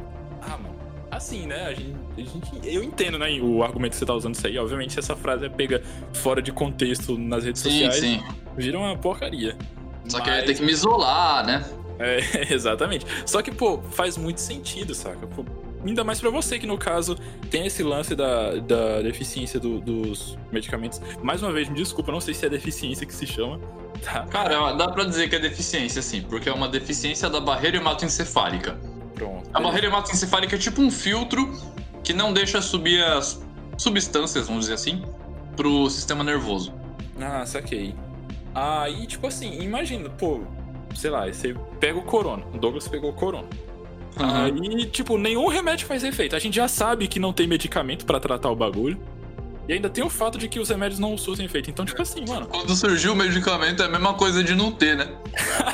[1.14, 1.16] Ah.
[1.16, 1.66] Assim, né?
[1.66, 3.38] A gente, a gente- eu entendo, né?
[3.40, 4.58] O argumento que você tá usando isso aí.
[4.58, 8.22] Obviamente, se essa frase é pega fora de contexto nas redes Sim, sociais, sim.
[8.56, 9.56] vira uma porcaria.
[10.08, 11.64] Só que eu ia Mas- ter que me isolar, né?
[11.98, 12.18] É,
[12.52, 13.06] exatamente.
[13.24, 15.26] Só que, pô, faz muito sentido, saca?
[15.28, 15.44] Pô,
[15.86, 17.16] ainda mais pra você que, no caso,
[17.50, 21.00] tem esse lance da, da deficiência do- dos medicamentos.
[21.22, 23.60] Mais uma vez, me desculpa, não sei se é deficiência que se chama,
[24.02, 24.26] tá?
[24.26, 28.76] Cara, dá pra dizer que é deficiência, sim, porque é uma deficiência da barreira hematoencefálica.
[29.24, 29.48] Pronto.
[29.54, 31.50] A barreira hematoencefálica é tipo um filtro
[32.02, 33.42] que não deixa subir as
[33.78, 35.02] substâncias, vamos dizer assim,
[35.56, 36.74] pro sistema nervoso.
[37.18, 37.94] Ah, saquei.
[38.54, 40.42] Aí, tipo assim, imagina, pô,
[40.94, 42.44] sei lá, você pega o corona.
[42.52, 43.48] O Douglas pegou o corona.
[44.16, 46.36] Aí, tipo, nenhum remédio faz efeito.
[46.36, 49.00] A gente já sabe que não tem medicamento pra tratar o bagulho.
[49.66, 51.70] E ainda tem o fato de que os remédios não surtem efeito.
[51.70, 52.46] Então, tipo assim, mano.
[52.46, 55.08] Quando surgiu o medicamento é a mesma coisa de não ter, né?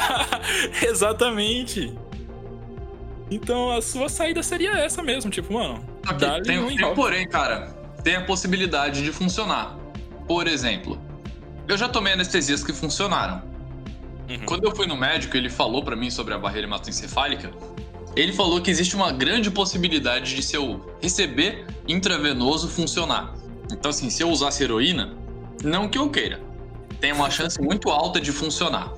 [0.89, 1.93] Exatamente.
[3.31, 5.85] Então a sua saída seria essa mesmo, tipo, mano.
[6.43, 7.69] Tem, um tem porém, cara.
[8.03, 9.79] Tem a possibilidade de funcionar.
[10.27, 11.01] Por exemplo,
[11.69, 13.43] eu já tomei anestesias que funcionaram.
[14.29, 14.39] Uhum.
[14.47, 17.51] Quando eu fui no médico, ele falou pra mim sobre a barreira hematoencefálica.
[18.17, 23.35] Ele falou que existe uma grande possibilidade de se eu receber intravenoso funcionar.
[23.73, 25.17] Então, assim, se eu usasse heroína,
[25.63, 26.41] não que eu queira,
[27.01, 28.93] tem uma chance muito alta de funcionar.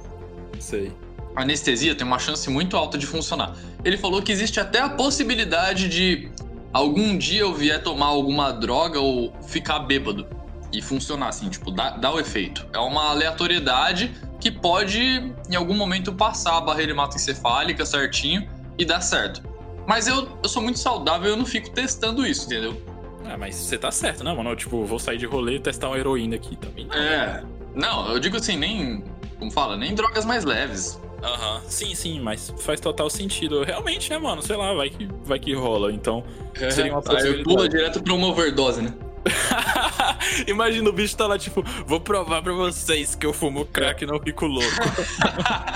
[0.59, 0.93] Sei.
[1.35, 3.57] A anestesia tem uma chance muito alta de funcionar.
[3.85, 6.31] Ele falou que existe até a possibilidade de
[6.73, 10.27] algum dia eu vier tomar alguma droga ou ficar bêbado
[10.73, 12.67] e funcionar assim, tipo, dá, dá o efeito.
[12.73, 19.01] É uma aleatoriedade que pode, em algum momento, passar a barreira hematoencefálica certinho e dar
[19.01, 19.43] certo.
[19.87, 22.81] Mas eu, eu sou muito saudável eu não fico testando isso, entendeu?
[23.25, 24.51] Ah, mas você tá certo, né, mano?
[24.51, 26.89] Eu, tipo, vou sair de rolê e testar uma heroína aqui também.
[26.93, 27.43] É.
[27.75, 29.05] Não, eu digo assim, nem.
[29.43, 29.77] Como fala?
[29.77, 31.01] Nem drogas mais leves.
[31.21, 31.57] Aham.
[31.57, 31.61] Uhum.
[31.67, 33.65] Sim, sim, mas faz total sentido.
[33.65, 34.41] Realmente, né, mano?
[34.41, 35.93] Sei lá, vai que, vai que rola.
[35.93, 36.23] Então,
[36.55, 37.43] é, seria uma possibilidade.
[37.43, 38.95] Pula direto pra uma overdose, né?
[40.47, 44.07] Imagina o bicho tá lá, tipo, vou provar pra vocês que eu fumo crack e
[44.07, 44.71] não fico louco.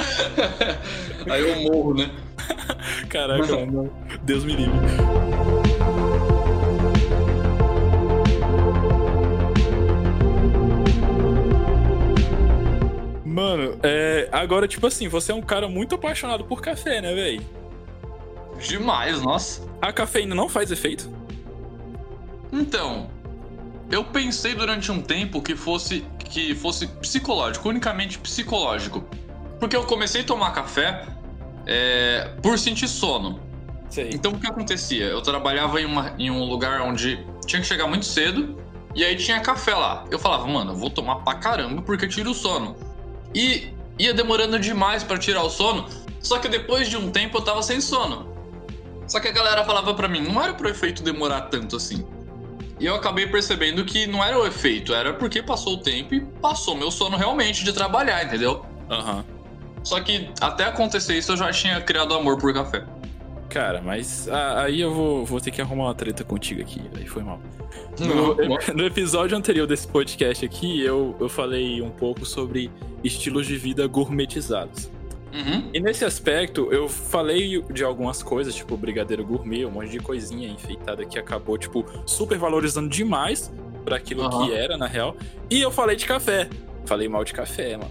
[1.28, 2.08] Aí eu morro, né?
[3.08, 3.92] Caraca, mano.
[4.22, 4.76] Deus me livre.
[13.36, 17.44] Mano, é, agora, tipo assim, você é um cara muito apaixonado por café, né, velho?
[18.66, 19.60] Demais, nossa.
[19.82, 21.12] A cafeína não faz efeito?
[22.50, 23.10] Então,
[23.90, 29.04] eu pensei durante um tempo que fosse que fosse psicológico, unicamente psicológico.
[29.60, 31.06] Porque eu comecei a tomar café
[31.66, 33.38] é, por sentir sono.
[33.90, 34.12] Sei.
[34.14, 35.04] Então o que acontecia?
[35.04, 38.58] Eu trabalhava em, uma, em um lugar onde tinha que chegar muito cedo
[38.94, 40.06] e aí tinha café lá.
[40.10, 42.85] Eu falava, mano, eu vou tomar pra caramba porque tira o sono.
[43.36, 45.86] E ia demorando demais para tirar o sono.
[46.20, 48.34] Só que depois de um tempo eu tava sem sono.
[49.06, 52.04] Só que a galera falava para mim, não era pro efeito demorar tanto assim.
[52.80, 56.20] E eu acabei percebendo que não era o efeito, era porque passou o tempo e
[56.20, 58.64] passou meu sono realmente de trabalhar, entendeu?
[58.90, 59.16] Aham.
[59.16, 59.36] Uhum.
[59.84, 62.84] Só que até acontecer isso eu já tinha criado amor por café.
[63.48, 67.06] Cara, mas ah, aí eu vou, vou ter que arrumar uma treta contigo aqui, aí
[67.06, 67.40] foi mal.
[67.98, 68.34] No,
[68.74, 72.70] no, episódio anterior desse podcast aqui, eu, eu falei um pouco sobre
[73.02, 74.90] estilos de vida gourmetizados.
[75.32, 75.70] Uhum.
[75.72, 80.48] E nesse aspecto, eu falei de algumas coisas, tipo brigadeiro gourmet, um monte de coisinha
[80.48, 83.52] enfeitada que acabou, tipo, super valorizando demais
[83.84, 84.46] para aquilo uhum.
[84.46, 85.14] que era, na real.
[85.50, 86.48] E eu falei de café.
[86.86, 87.90] Falei mal de café, mano.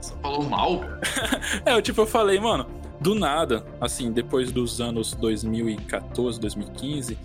[0.00, 0.80] Você falou mal?
[1.66, 2.66] é, eu, tipo, eu falei, mano,
[3.00, 7.18] do nada, assim, depois dos anos 2014, 2015,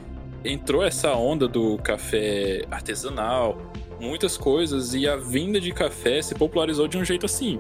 [0.44, 3.58] entrou essa onda do café artesanal,
[4.00, 7.60] muitas coisas, e a venda de café se popularizou de um jeito assim,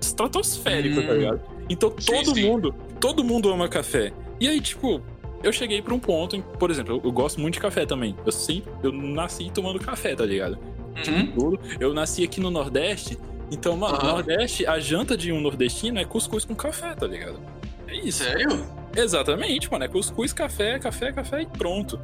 [0.00, 1.06] estratosférico, tá hum.
[1.06, 1.40] tá ligado?
[1.68, 4.12] Então todo sim, mundo, todo mundo ama café.
[4.40, 5.00] E aí, tipo,
[5.42, 8.16] eu cheguei pra um ponto, em, por exemplo, eu, eu, gosto muito de café também.
[8.24, 10.58] Eu sempre, eu nasci tomando café, tá ligado?
[10.96, 11.02] Uhum.
[11.02, 13.18] Tipo, eu nasci aqui no Nordeste,
[13.50, 14.04] então, mano, uhum.
[14.04, 17.40] no Nordeste, a janta de um nordestino é cuscuz com café, tá ligado?
[17.86, 18.24] É isso.
[18.24, 18.66] Sério?
[18.94, 19.84] Exatamente, mano.
[19.84, 22.00] É cuscuz, café, café, café e pronto.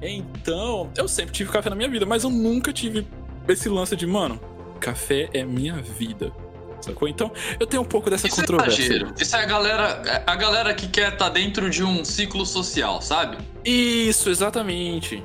[0.00, 3.06] Então, eu sempre tive café na minha vida, mas eu nunca tive
[3.48, 4.40] esse lance de, mano,
[4.80, 6.32] café é minha vida.
[6.80, 7.08] Sacou?
[7.08, 8.82] Então, eu tenho um pouco dessa Isso controvérsia.
[8.82, 9.14] É exagero.
[9.18, 12.44] Isso é a galera, é a galera que quer estar tá dentro de um ciclo
[12.44, 13.38] social, sabe?
[13.64, 15.22] Isso, exatamente.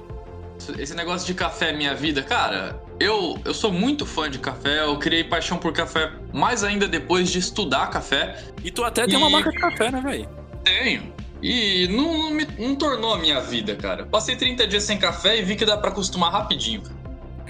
[0.77, 4.83] Esse negócio de café é minha vida, cara, eu, eu sou muito fã de café,
[4.83, 8.43] eu criei paixão por café mais ainda depois de estudar café.
[8.63, 10.29] E tu até tem uma marca de café, né, velho?
[10.63, 11.13] Tenho.
[11.41, 14.05] E não, não, me, não tornou a minha vida, cara.
[14.05, 16.83] Passei 30 dias sem café e vi que dá pra acostumar rapidinho.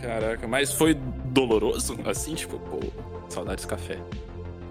[0.02, 0.94] Caraca, mas foi
[1.26, 1.98] doloroso?
[2.06, 2.80] Assim, tipo, pô,
[3.30, 4.00] saudades café.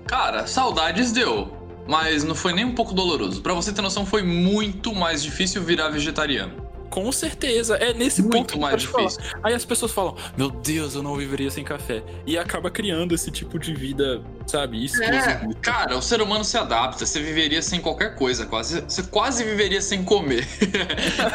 [0.06, 1.56] Cara, saudades deu.
[1.86, 3.42] Mas não foi nem um pouco doloroso.
[3.42, 6.69] Para você ter noção, foi muito mais difícil virar vegetariano.
[6.90, 9.22] Com certeza, é nesse Muito ponto mais difícil.
[9.22, 9.40] Falar.
[9.44, 12.02] Aí as pessoas falam: Meu Deus, eu não viveria sem café.
[12.26, 14.84] E acaba criando esse tipo de vida, sabe?
[15.00, 17.06] É, cara, o ser humano se adapta.
[17.06, 18.80] Você viveria sem qualquer coisa, quase.
[18.80, 20.46] Você quase viveria sem comer.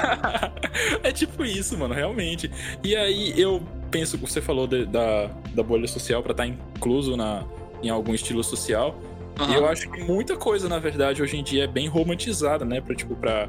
[1.01, 2.51] é tipo isso, mano, realmente.
[2.83, 7.15] E aí eu penso, você falou de, da, da bolha social para estar tá incluso
[7.15, 7.45] na,
[7.81, 8.99] em algum estilo social.
[9.39, 9.51] Uhum.
[9.51, 12.81] E eu acho que muita coisa, na verdade, hoje em dia é bem romantizada, né?
[12.81, 13.47] Pra, tipo, pra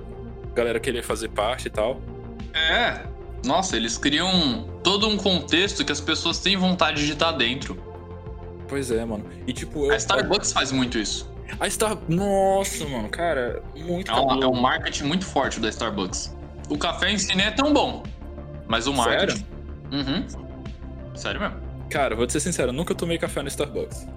[0.57, 2.01] galera querer fazer parte e tal.
[2.55, 3.03] É.
[3.45, 7.77] Nossa, eles criam todo um contexto que as pessoas têm vontade de estar dentro.
[8.67, 9.25] Pois é, mano.
[9.47, 9.87] E tipo.
[9.87, 9.93] Eu...
[9.93, 11.31] A Starbucks faz muito isso.
[11.61, 11.97] A Star...
[12.09, 16.37] Nossa, mano, cara, muito é um, é um marketing muito forte da Starbucks.
[16.69, 18.03] O café em si nem é tão bom.
[18.67, 19.37] Mas o marketing.
[19.37, 19.47] Sério?
[19.93, 20.27] Uhum.
[21.15, 21.57] Sério mesmo?
[21.89, 24.09] Cara, vou te ser sincero, nunca tomei café no Starbucks.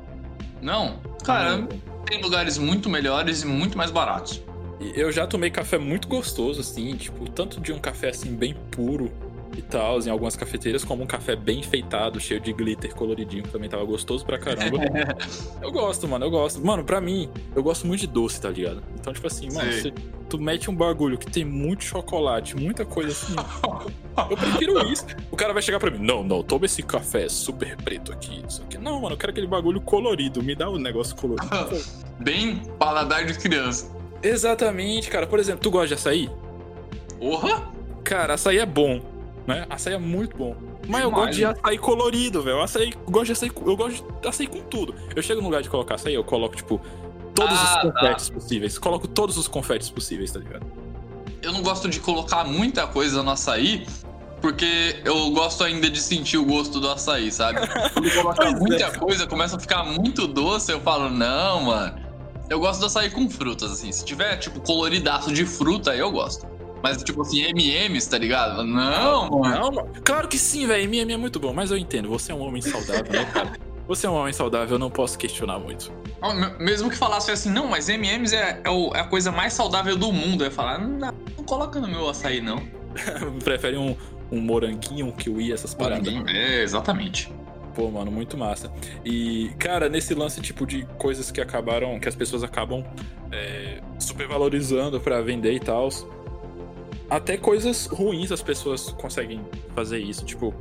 [0.60, 1.00] Não?
[1.24, 1.68] Cara,
[2.08, 4.42] tem lugares muito melhores e muito mais baratos.
[4.80, 9.12] Eu já tomei café muito gostoso, assim, tipo, tanto de um café assim bem puro
[9.58, 13.50] e tal, em algumas cafeteiras, como um café bem feitado, cheio de glitter coloridinho, que
[13.50, 14.78] também tava gostoso pra caramba.
[15.62, 16.66] eu gosto, mano, eu gosto.
[16.66, 18.82] Mano, pra mim, eu gosto muito de doce, tá ligado?
[18.98, 19.94] Então, tipo assim, mano, você,
[20.30, 23.36] tu mete um bagulho que tem muito chocolate, muita coisa assim.
[24.30, 25.06] eu prefiro isso.
[25.30, 28.62] O cara vai chegar pra mim, não, não, toma esse café super preto aqui, isso
[28.62, 28.78] aqui.
[28.78, 31.50] Não, mano, eu quero aquele bagulho colorido, me dá o um negócio colorido.
[32.20, 33.99] bem paladar de criança.
[34.22, 35.26] Exatamente, cara.
[35.28, 36.30] Por exemplo, tu gosta de açaí?
[37.20, 37.68] Porra!
[38.04, 39.02] cara, açaí é bom,
[39.46, 39.66] né?
[39.70, 40.56] Açaí é muito bom.
[40.88, 42.62] Mas eu Demais, gosto de açaí colorido, velho.
[42.62, 44.96] Açaí, eu gosto de açaí, eu gosto de açaí com tudo.
[45.16, 46.82] Eu chego no lugar de colocar açaí, eu coloco, tipo,
[47.36, 47.82] todos Ah, os tá.
[47.82, 48.78] confetes possíveis.
[48.80, 50.66] Coloco todos os confetes possíveis, tá ligado?
[51.42, 53.86] Eu não gosto de colocar muita coisa no açaí,
[54.42, 57.60] porque eu gosto ainda de sentir o gosto do açaí, sabe?
[57.94, 58.52] Quando coloca é.
[58.56, 62.09] muita coisa, começa a ficar muito doce, eu falo, não, mano.
[62.50, 63.92] Eu gosto do açaí com frutas, assim.
[63.92, 66.48] Se tiver, tipo, coloridaço de fruta, eu gosto.
[66.82, 68.64] Mas, tipo assim, M&M's, tá ligado?
[68.64, 69.72] Não, mano.
[69.72, 69.88] Não.
[70.04, 70.84] Claro que sim, velho.
[70.84, 72.10] MM é muito bom, mas eu entendo.
[72.10, 73.54] Você é um homem saudável, né, cara?
[73.88, 75.92] Você é um homem saudável, eu não posso questionar muito.
[76.60, 80.12] Mesmo que falasse assim, não, mas M&M's é, é é a coisa mais saudável do
[80.14, 80.44] mundo.
[80.44, 82.62] Eu ia falar, não, não coloca no meu açaí, não.
[83.44, 83.96] Prefere um,
[84.32, 86.14] um moranguinho, um kiwi, essas paradas.
[86.28, 87.34] É, exatamente.
[87.80, 88.70] Pô, mano, muito massa.
[89.06, 92.84] E, cara, nesse lance, tipo, de coisas que acabaram, que as pessoas acabam
[93.32, 95.88] é, supervalorizando pra vender e tal.
[97.10, 99.40] Até coisas ruins as pessoas conseguem
[99.74, 100.26] fazer isso.
[100.26, 100.54] Tipo,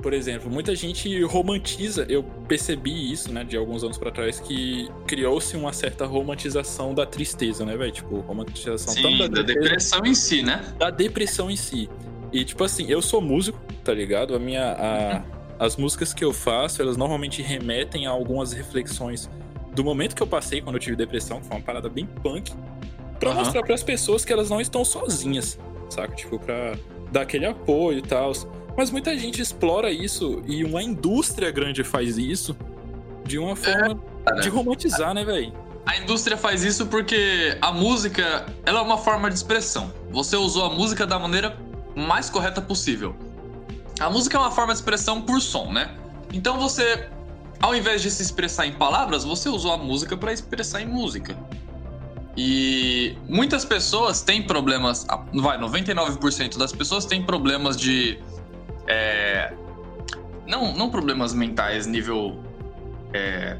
[0.00, 2.06] por exemplo, muita gente romantiza.
[2.08, 7.04] Eu percebi isso, né, de alguns anos pra trás, que criou-se uma certa romantização da
[7.04, 7.90] tristeza, né, velho?
[7.90, 10.64] Tipo, romantização Sim, da tristeza depressão em si, né?
[10.78, 11.90] da depressão em si.
[12.32, 14.36] E, tipo assim, eu sou músico, tá ligado?
[14.36, 14.76] A minha.
[14.78, 19.28] a- as músicas que eu faço, elas normalmente remetem a algumas reflexões
[19.74, 22.50] do momento que eu passei quando eu tive depressão, que foi uma parada bem punk,
[23.20, 23.40] pra Aham.
[23.40, 25.58] mostrar pras pessoas que elas não estão sozinhas,
[25.90, 26.16] saca?
[26.16, 26.76] Tipo, pra
[27.12, 28.32] dar aquele apoio e tal.
[28.74, 32.56] Mas muita gente explora isso e uma indústria grande faz isso
[33.26, 34.40] de uma forma cara.
[34.40, 35.52] de romantizar, né, velho?
[35.84, 39.92] A indústria faz isso porque a música, ela é uma forma de expressão.
[40.10, 41.58] Você usou a música da maneira
[41.94, 43.14] mais correta possível.
[44.00, 45.94] A música é uma forma de expressão por som, né?
[46.32, 47.06] Então você,
[47.60, 51.36] ao invés de se expressar em palavras, você usou a música para expressar em música.
[52.36, 58.18] E muitas pessoas têm problemas, vai, 99% das pessoas têm problemas de
[58.86, 59.52] é,
[60.46, 62.40] não, não problemas mentais nível
[63.12, 63.58] é,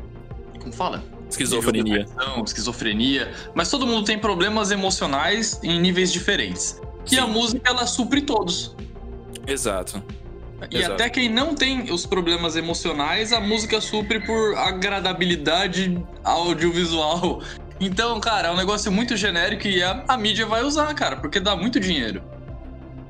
[0.59, 1.03] como fala?
[1.29, 2.05] Esquizofrenia.
[2.05, 6.81] Depressão, esquizofrenia, mas todo mundo tem problemas emocionais em níveis diferentes.
[7.05, 7.22] Que Sim.
[7.22, 8.74] a música ela supre todos.
[9.46, 10.03] Exato.
[10.70, 10.94] E Exato.
[10.94, 17.42] até quem não tem os problemas emocionais, a música supre por agradabilidade audiovisual.
[17.83, 21.40] Então, cara, é um negócio muito genérico e a, a mídia vai usar, cara, porque
[21.40, 22.23] dá muito dinheiro.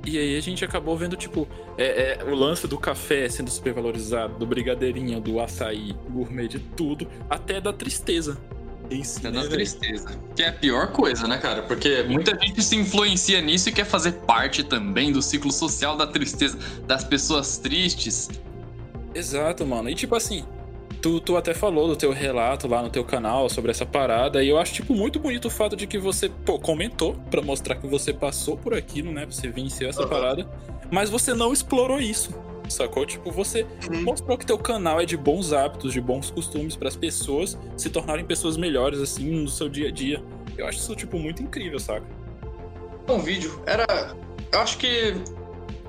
[0.07, 4.39] E aí a gente acabou vendo, tipo, é, é, o lance do café sendo supervalorizado,
[4.39, 8.39] do brigadeirinho, do açaí, gourmet, de tudo, até da tristeza.
[8.91, 9.49] Velho?
[9.51, 10.19] tristeza.
[10.35, 11.63] Que é a pior coisa, né, cara?
[11.63, 16.07] Porque muita gente se influencia nisso e quer fazer parte também do ciclo social da
[16.07, 18.29] tristeza, das pessoas tristes.
[19.15, 19.89] Exato, mano.
[19.89, 20.45] E tipo assim,
[21.01, 24.49] tu, tu até falou do teu relato lá no teu canal sobre essa parada, e
[24.49, 27.87] eu acho, tipo, muito bonito o fato de que você, pô, comentou pra mostrar que
[27.87, 29.27] você passou por aquilo, né?
[29.27, 30.11] Você venceu essa Aham.
[30.11, 30.49] parada,
[30.91, 32.31] mas você não explorou isso.
[32.71, 33.05] Sacou?
[33.05, 33.67] Tipo, você
[34.03, 37.91] mostrou que teu canal é de bons hábitos, de bons costumes para as pessoas se
[37.91, 40.23] tornarem pessoas melhores assim no seu dia a dia.
[40.57, 42.07] Eu acho isso tipo muito incrível, saca?
[43.13, 43.61] um vídeo.
[43.67, 44.15] Era.
[44.53, 45.15] Eu acho que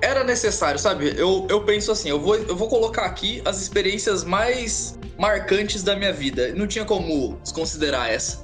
[0.00, 1.14] era necessário, sabe?
[1.16, 5.94] Eu, eu penso assim, eu vou, eu vou colocar aqui as experiências mais marcantes da
[5.94, 6.52] minha vida.
[6.54, 8.42] Não tinha como desconsiderar essa.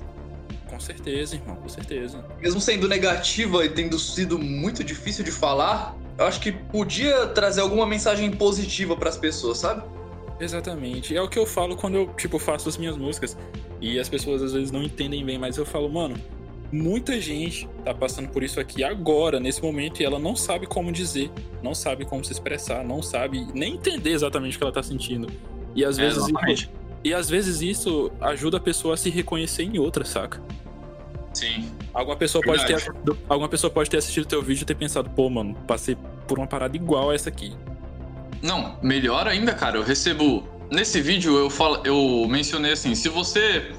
[0.66, 2.24] Com certeza, irmão, com certeza.
[2.40, 7.60] Mesmo sendo negativa e tendo sido muito difícil de falar, eu acho que podia trazer
[7.60, 9.82] alguma mensagem positiva pras pessoas, sabe?
[10.40, 11.16] Exatamente.
[11.16, 13.36] É o que eu falo quando eu, tipo, faço as minhas músicas.
[13.80, 16.16] E as pessoas às vezes não entendem bem, mas eu falo, mano,
[16.70, 20.92] muita gente tá passando por isso aqui agora, nesse momento, e ela não sabe como
[20.92, 21.30] dizer,
[21.62, 25.28] não sabe como se expressar, não sabe nem entender exatamente o que ela tá sentindo.
[25.74, 26.70] E às É, vezes isso, exatamente.
[27.04, 30.40] e às vezes isso ajuda a pessoa a se reconhecer em outra, saca?
[31.38, 31.70] Sim.
[31.94, 32.92] Alguma pessoa pode ter
[33.28, 35.96] alguma pessoa pode ter assistido teu vídeo e ter pensado, pô, mano, passei
[36.26, 37.56] por uma parada igual a essa aqui.
[38.42, 40.42] Não, melhor ainda, cara, eu recebo.
[40.68, 43.72] Nesse vídeo eu falo, eu mencionei assim, se você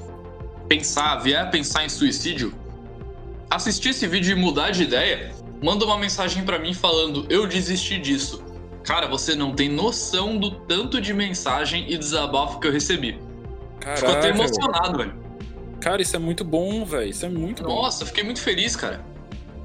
[0.69, 2.53] pensar, vier pensar em suicídio,
[3.49, 7.99] assistir esse vídeo e mudar de ideia, manda uma mensagem pra mim falando, eu desisti
[7.99, 8.41] disso.
[8.83, 13.19] Cara, você não tem noção do tanto de mensagem e desabafo que eu recebi.
[13.79, 15.18] Fico até Caraca, emocionado, velho.
[15.79, 17.09] Cara, isso é muito bom, velho.
[17.09, 17.69] Isso é muito bom.
[17.69, 19.01] Nossa, fiquei muito feliz, cara.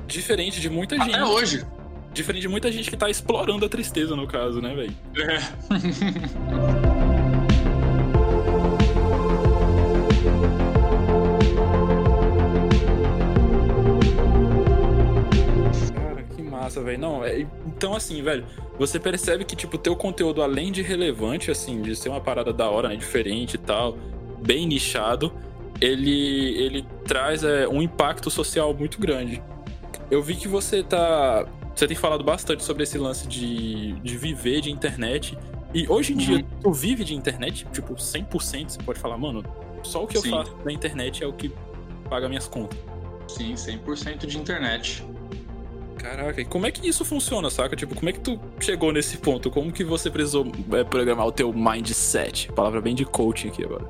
[0.07, 1.14] Diferente de muita gente.
[1.14, 1.64] Até hoje.
[2.12, 4.94] Diferente de muita gente que tá explorando a tristeza, no caso, né, velho?
[15.92, 16.98] Cara, que massa, velho.
[16.98, 18.44] Não, é, então assim, velho,
[18.79, 22.70] você percebe que, tipo, teu conteúdo, além de relevante, assim, de ser uma parada da
[22.70, 23.98] hora, né, diferente e tal,
[24.40, 25.33] bem nichado,
[25.84, 29.42] ele, ele traz é, um impacto social muito grande.
[30.10, 34.60] Eu vi que você tá você tem falado bastante sobre esse lance de, de viver
[34.60, 35.36] de internet.
[35.74, 36.22] E hoje em uhum.
[36.22, 39.44] dia, tu vive de internet, tipo, 100%, você pode falar, mano,
[39.82, 40.30] só o que Sim.
[40.30, 41.52] eu faço na internet é o que
[42.08, 42.78] paga minhas contas.
[43.26, 45.04] Sim, 100% de internet.
[46.04, 47.74] Caraca, e como é que isso funciona, saca?
[47.74, 49.50] Tipo, como é que tu chegou nesse ponto?
[49.50, 52.52] Como que você precisou é, programar o teu mindset?
[52.52, 53.88] Palavra bem de coaching aqui agora.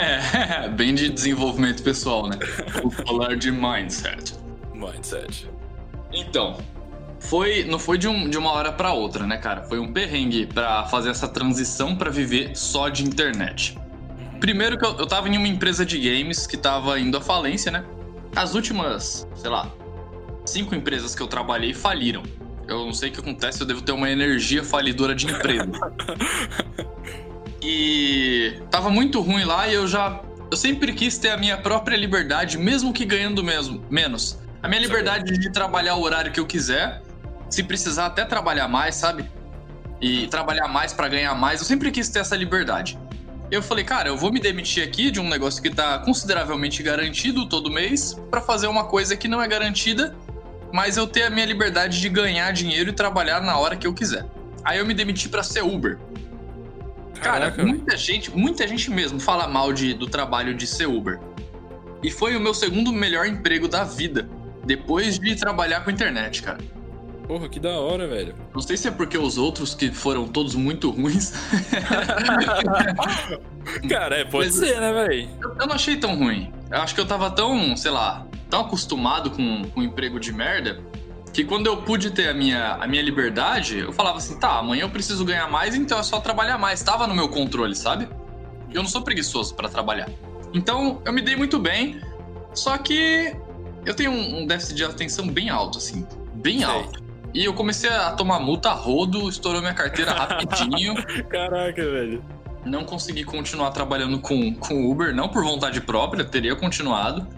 [0.00, 2.38] É, bem de desenvolvimento pessoal, né?
[2.80, 4.34] Vou falar de mindset.
[4.72, 5.50] Mindset.
[6.12, 6.56] Então,
[7.18, 9.64] foi não foi de, um, de uma hora para outra, né, cara?
[9.64, 13.76] Foi um perrengue para fazer essa transição para viver só de internet.
[13.76, 14.38] Uhum.
[14.38, 17.72] Primeiro que eu, eu tava em uma empresa de games que tava indo à falência,
[17.72, 17.84] né?
[18.36, 19.68] As últimas, sei lá,
[20.46, 22.22] cinco empresas que eu trabalhei faliram.
[22.68, 25.72] Eu não sei o que acontece, eu devo ter uma energia falidora de emprego.
[27.62, 30.20] e tava muito ruim lá e eu já.
[30.50, 34.38] Eu sempre quis ter a minha própria liberdade, mesmo que ganhando mesmo, menos.
[34.62, 37.02] A minha liberdade de trabalhar o horário que eu quiser,
[37.48, 39.28] se precisar até trabalhar mais, sabe?
[40.00, 42.98] E trabalhar mais para ganhar mais, eu sempre quis ter essa liberdade.
[43.50, 47.48] Eu falei, cara, eu vou me demitir aqui de um negócio que tá consideravelmente garantido
[47.48, 50.16] todo mês para fazer uma coisa que não é garantida
[50.72, 53.94] mas eu tenho a minha liberdade de ganhar dinheiro e trabalhar na hora que eu
[53.94, 54.26] quiser.
[54.64, 55.98] Aí eu me demiti para ser Uber.
[57.20, 61.18] Cara, Caraca, muita gente, muita gente mesmo fala mal de, do trabalho de ser Uber.
[62.02, 64.28] E foi o meu segundo melhor emprego da vida,
[64.64, 66.58] depois de trabalhar com internet, cara.
[67.26, 68.36] Porra, que da hora, velho.
[68.54, 71.32] Não sei se é porque os outros que foram todos muito ruins.
[73.88, 75.28] cara, é, pode Mas, ser, né, velho?
[75.42, 76.52] Eu, eu não achei tão ruim.
[76.70, 80.32] Eu acho que eu tava tão, sei lá, tão acostumado com, com um emprego de
[80.32, 80.82] merda
[81.36, 84.84] que quando eu pude ter a minha, a minha liberdade, eu falava assim, tá, amanhã
[84.84, 86.82] eu preciso ganhar mais, então é só trabalhar mais.
[86.82, 88.08] Tava no meu controle, sabe?
[88.72, 90.08] Eu não sou preguiçoso para trabalhar.
[90.54, 92.00] Então, eu me dei muito bem,
[92.54, 93.36] só que
[93.84, 96.06] eu tenho um, déficit de atenção bem alto, assim,
[96.36, 96.64] bem Sei.
[96.64, 97.04] alto.
[97.34, 100.94] E eu comecei a tomar multa a rodo, estourou minha carteira rapidinho.
[101.28, 102.24] Caraca, velho.
[102.64, 107.28] Não consegui continuar trabalhando com, com Uber, não por vontade própria, teria continuado.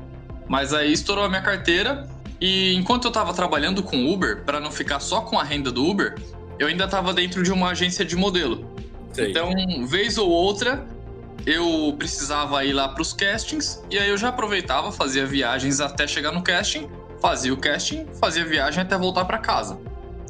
[0.48, 2.08] Mas aí estourou a minha carteira
[2.40, 5.84] e enquanto eu tava trabalhando com Uber, para não ficar só com a renda do
[5.84, 6.16] Uber,
[6.58, 8.66] eu ainda tava dentro de uma agência de modelo.
[9.12, 9.30] Sei.
[9.30, 9.52] Então,
[9.86, 10.86] vez ou outra,
[11.46, 16.32] eu precisava ir lá pros castings e aí eu já aproveitava, fazia viagens até chegar
[16.32, 16.88] no casting,
[17.20, 19.78] fazia o casting, fazia viagem até voltar para casa.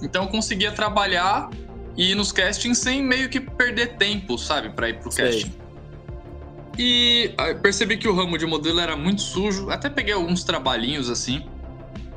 [0.02, 1.50] Então eu conseguia trabalhar
[1.96, 5.24] e ir nos castings sem meio que perder tempo, sabe, para ir pro Sei.
[5.24, 5.52] casting.
[6.78, 9.68] E ah, percebi que o ramo de modelo era muito sujo.
[9.68, 11.44] Até peguei alguns trabalhinhos assim,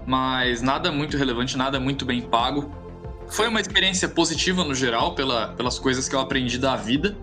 [0.06, 2.72] mas nada muito relevante, nada muito bem pago.
[3.28, 7.18] Foi uma experiência positiva no geral, pela, pelas coisas que eu aprendi da vida.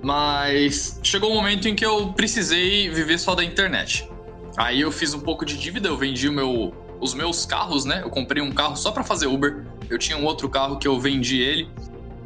[0.00, 4.08] Mas chegou um momento em que eu precisei viver só da internet.
[4.56, 8.00] Aí eu fiz um pouco de dívida, eu vendi meu, os meus carros, né?
[8.04, 9.66] Eu comprei um carro só para fazer Uber.
[9.90, 11.68] Eu tinha um outro carro que eu vendi ele.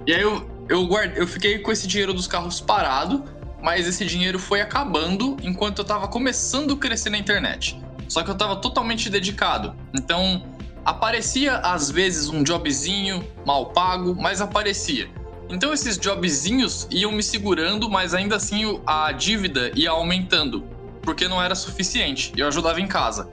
[0.07, 3.25] E aí eu, eu, guarde, eu fiquei com esse dinheiro dos carros parado
[3.63, 7.81] mas esse dinheiro foi acabando enquanto eu tava começando a crescer na internet.
[8.09, 9.75] Só que eu tava totalmente dedicado.
[9.95, 10.45] Então,
[10.85, 15.09] aparecia às vezes um jobzinho mal pago, mas aparecia.
[15.49, 20.65] Então esses jobzinhos iam me segurando, mas ainda assim a dívida ia aumentando,
[21.03, 22.33] porque não era suficiente.
[22.37, 23.29] Eu ajudava em casa.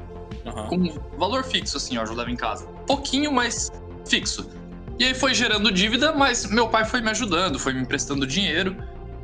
[0.46, 0.68] Uhum.
[0.68, 2.66] Com valor fixo, assim, eu ajudava em casa.
[2.86, 3.72] Pouquinho, mas
[4.06, 4.50] fixo.
[4.98, 8.76] E aí foi gerando dívida, mas meu pai foi me ajudando, foi me emprestando dinheiro.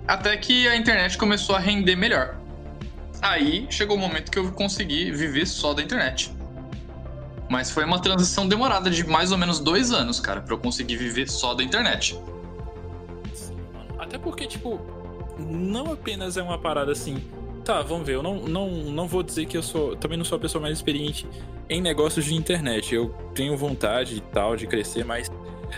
[0.08, 2.38] Até que a internet começou a render melhor.
[3.22, 6.32] Aí chegou o momento que eu consegui viver só da internet.
[7.50, 10.98] Mas foi uma transição demorada de mais ou menos dois anos, cara, para eu conseguir
[10.98, 12.20] viver só da internet.
[13.98, 14.80] Até porque, tipo,
[15.40, 17.24] não apenas é uma parada assim.
[17.64, 18.16] Tá, vamos ver.
[18.16, 19.96] Eu não, não, não vou dizer que eu sou.
[19.96, 21.28] Também não sou a pessoa mais experiente
[21.68, 22.94] em negócios de internet.
[22.94, 25.32] Eu tenho vontade e tal de crescer, mas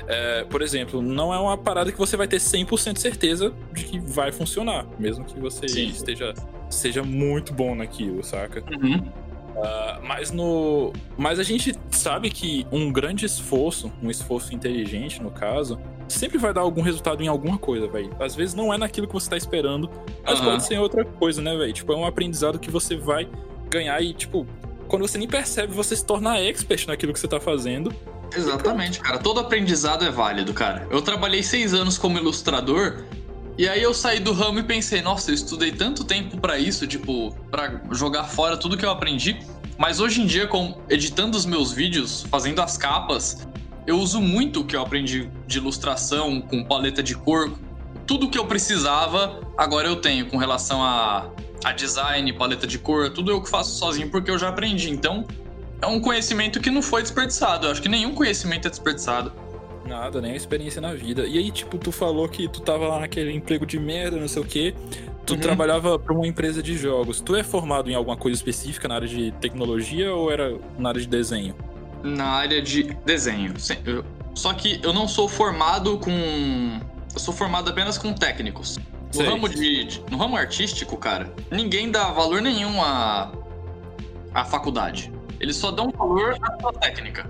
[0.08, 4.00] é, por exemplo, não é uma parada que você vai ter 100% certeza de que
[4.00, 5.88] vai funcionar, mesmo que você Sim.
[5.88, 6.34] esteja
[6.70, 8.64] seja muito bom naquilo, saca?
[8.70, 8.98] Uhum.
[8.98, 15.32] Uh, mas no, mas a gente sabe que um grande esforço, um esforço inteligente no
[15.32, 18.16] caso, sempre vai dar algum resultado em alguma coisa, velho.
[18.20, 19.90] Às vezes não é naquilo que você tá esperando,
[20.24, 20.46] mas uhum.
[20.46, 21.74] pode ser outra coisa, né, velho?
[21.74, 23.28] Tipo, é um aprendizado que você vai
[23.70, 24.46] ganhar e tipo,
[24.88, 27.94] quando você nem percebe, você se torna expert naquilo que você tá fazendo
[28.36, 29.18] Exatamente, cara.
[29.18, 30.88] Todo aprendizado é válido, cara.
[30.90, 33.04] Eu trabalhei seis anos como ilustrador
[33.58, 36.86] e aí eu saí do ramo e pensei, nossa, eu estudei tanto tempo para isso,
[36.86, 39.40] tipo, para jogar fora tudo que eu aprendi.
[39.80, 43.48] Mas hoje em dia, com, editando os meus vídeos, fazendo as capas,
[43.88, 47.52] eu uso muito o que eu aprendi de ilustração, com paleta de cor.
[48.06, 51.28] Tudo que eu precisava, agora eu tenho com relação a,
[51.64, 54.92] a design, paleta de cor, tudo eu que faço sozinho porque eu já aprendi.
[54.92, 55.26] Então,
[55.82, 57.68] é um conhecimento que não foi desperdiçado.
[57.68, 59.32] Eu acho que nenhum conhecimento é desperdiçado.
[59.86, 61.26] Nada, nem a experiência na vida.
[61.26, 64.42] E aí, tipo, tu falou que tu tava lá naquele emprego de merda, não sei
[64.42, 64.76] o quê.
[65.26, 65.40] Tu Uhum.
[65.40, 67.22] trabalhava pra uma empresa de jogos.
[67.22, 71.02] Tu é formado em alguma coisa específica na área de tecnologia ou era na área
[71.02, 71.56] de desenho?
[72.04, 73.54] Na área de desenho.
[74.34, 76.12] Só que eu não sou formado com.
[77.14, 78.78] Eu sou formado apenas com técnicos.
[78.78, 79.26] No Sei.
[79.26, 83.32] ramo, de, de- no ramo artístico, cara, ninguém dá valor nenhum à,
[84.34, 85.12] à faculdade.
[85.40, 87.30] Eles só dão valor à sua técnica.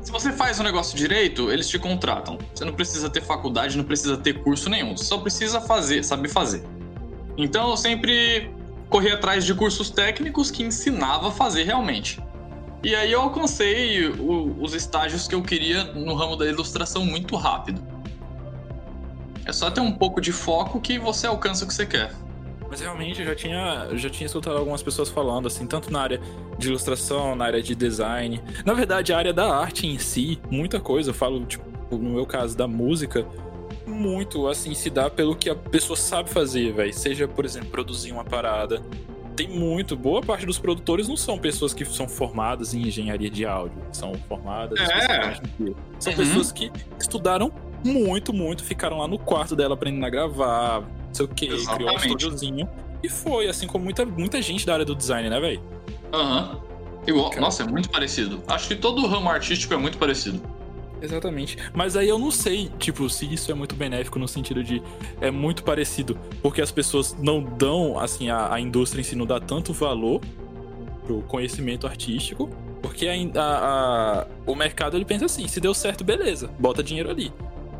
[0.00, 2.38] Se você faz o negócio direito, eles te contratam.
[2.54, 4.96] Você não precisa ter faculdade, não precisa ter curso nenhum.
[4.96, 6.62] Você só precisa fazer, saber fazer.
[7.36, 8.50] Então eu sempre
[8.88, 12.22] corri atrás de cursos técnicos que ensinava a fazer realmente.
[12.84, 17.34] E aí eu alcancei o- os estágios que eu queria no ramo da ilustração muito
[17.34, 17.82] rápido.
[19.44, 22.12] É só ter um pouco de foco que você alcança o que você quer.
[22.68, 26.20] Mas realmente eu já tinha, já tinha escutado algumas pessoas falando, assim, tanto na área
[26.58, 28.42] de ilustração, na área de design.
[28.64, 31.10] Na verdade, a área da arte em si, muita coisa.
[31.10, 33.24] Eu falo, tipo, no meu caso, da música,
[33.86, 36.92] muito, assim, se dá pelo que a pessoa sabe fazer, velho.
[36.92, 38.82] Seja, por exemplo, produzir uma parada.
[39.36, 39.94] Tem muito.
[39.96, 43.76] Boa parte dos produtores não são pessoas que são formadas em engenharia de áudio.
[43.92, 45.34] São formadas É.
[46.00, 46.18] São Uhum.
[46.18, 47.52] pessoas que estudaram
[47.84, 50.82] muito, muito, ficaram lá no quarto dela aprendendo a gravar,
[51.16, 52.68] sei o que, criou um estúdiozinho.
[53.02, 55.60] E foi, assim como muita, muita gente da área do design, né, velho?
[56.12, 56.60] Aham.
[57.06, 57.40] Igual, Cara.
[57.42, 58.42] nossa, é muito parecido.
[58.48, 60.40] Acho que todo o ramo artístico é muito parecido.
[61.00, 61.56] Exatamente.
[61.74, 64.82] Mas aí eu não sei, tipo, se isso é muito benéfico no sentido de
[65.20, 69.26] é muito parecido, porque as pessoas não dão, assim, a, a indústria em si não
[69.26, 70.20] dá tanto valor
[71.04, 72.48] pro conhecimento artístico,
[72.82, 77.32] porque a- a- o mercado ele pensa assim, se deu certo, beleza, bota dinheiro ali.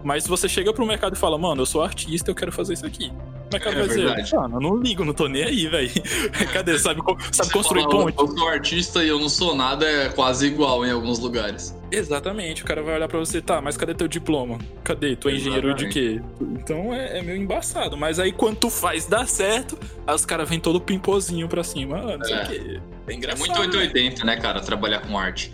[0.07, 2.75] Mas se você chega pro mercado e fala, mano, eu sou artista, eu quero fazer
[2.75, 3.11] isso aqui.
[3.11, 4.37] O mercado É vai dizer, verdade.
[4.37, 5.91] mano, eu não ligo, não tô nem aí, velho.
[6.53, 6.79] Cadê?
[6.79, 7.01] Sabe,
[7.33, 8.17] sabe Você construir fala, ponte?
[8.17, 11.77] Eu sou artista e eu não sou nada, é quase igual em alguns lugares.
[11.91, 14.59] Exatamente, o cara vai olhar pra você, tá, mas cadê teu diploma?
[14.85, 15.17] Cadê?
[15.17, 16.21] Tu é engenheiro de quê?
[16.41, 17.97] Então é, é meio embaçado.
[17.97, 19.77] Mas aí quando tu faz dar certo,
[20.07, 21.99] aí os caras vêm todo pimpozinho pra cima.
[21.99, 22.43] Ah, não sei É.
[22.45, 22.81] o quê.
[23.09, 23.41] É É engraçado.
[23.45, 25.53] muito 880, né, cara, trabalhar com arte.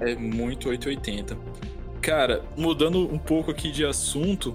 [0.00, 1.38] É muito 880.
[2.04, 4.54] Cara, mudando um pouco aqui de assunto,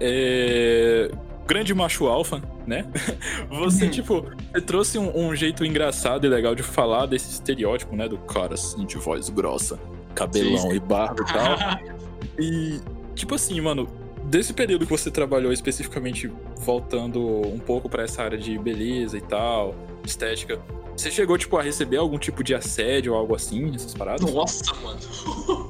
[0.00, 1.10] é.
[1.46, 2.84] Grande macho alfa, né?
[3.48, 3.90] Você, Uhum.
[3.90, 8.06] tipo, você trouxe um, um jeito engraçado e legal de falar desse estereótipo, né?
[8.06, 9.78] Do cara assim, de voz grossa,
[10.14, 10.74] cabelão Sim.
[10.74, 11.88] e barba e tal.
[12.40, 12.80] E,
[13.14, 13.88] tipo assim, mano,
[14.24, 19.20] desse período que você trabalhou especificamente voltando um pouco pra essa área de beleza e
[19.20, 19.74] tal,
[20.04, 20.60] estética,
[20.96, 24.32] você chegou, tipo, a receber algum tipo de assédio ou algo assim, essas paradas?
[24.32, 24.98] Nossa, mano.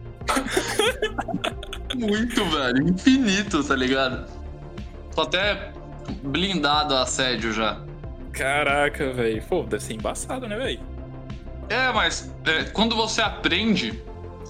[1.95, 2.89] Muito, velho.
[2.89, 4.31] Infinito, tá ligado?
[5.15, 5.73] Tô até
[6.23, 7.81] blindado a assédio já.
[8.33, 9.43] Caraca, velho.
[9.43, 10.81] Pô, deve ser embaçado, né, velho?
[11.69, 14.03] É, mas é, quando você aprende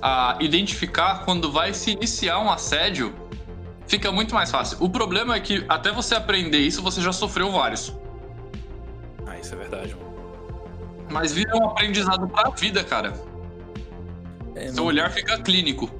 [0.03, 3.14] a identificar quando vai se iniciar um assédio,
[3.86, 4.78] fica muito mais fácil.
[4.80, 7.95] O problema é que até você aprender isso, você já sofreu vários.
[9.26, 10.09] Ah, isso é verdade, mano.
[11.11, 13.14] Mas vira um aprendizado pra vida, cara.
[14.59, 15.90] É, Seu olhar fica clínico.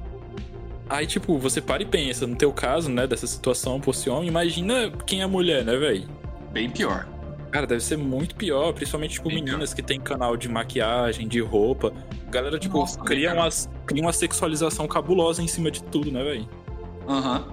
[0.89, 4.27] Aí, tipo, você para e pensa, no teu caso, né, dessa situação por ser homem,
[4.27, 6.09] imagina quem é mulher, né, velho?
[6.51, 7.07] Bem pior.
[7.51, 11.39] Cara, deve ser muito pior, principalmente, tipo, Bem meninas que tem canal de maquiagem, de
[11.39, 11.93] roupa.
[12.29, 13.49] Galera, tipo, Nossa, cria, bem uma,
[13.85, 16.49] cria uma sexualização cabulosa em cima de tudo, né, velho?
[17.07, 17.47] Aham.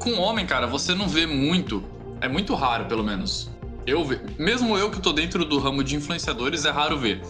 [0.00, 1.82] Com homem, cara, você não vê muito.
[2.20, 3.50] É muito raro, pelo menos.
[3.86, 4.20] Eu ve...
[4.38, 7.22] Mesmo eu que tô dentro do ramo de influenciadores, é raro ver.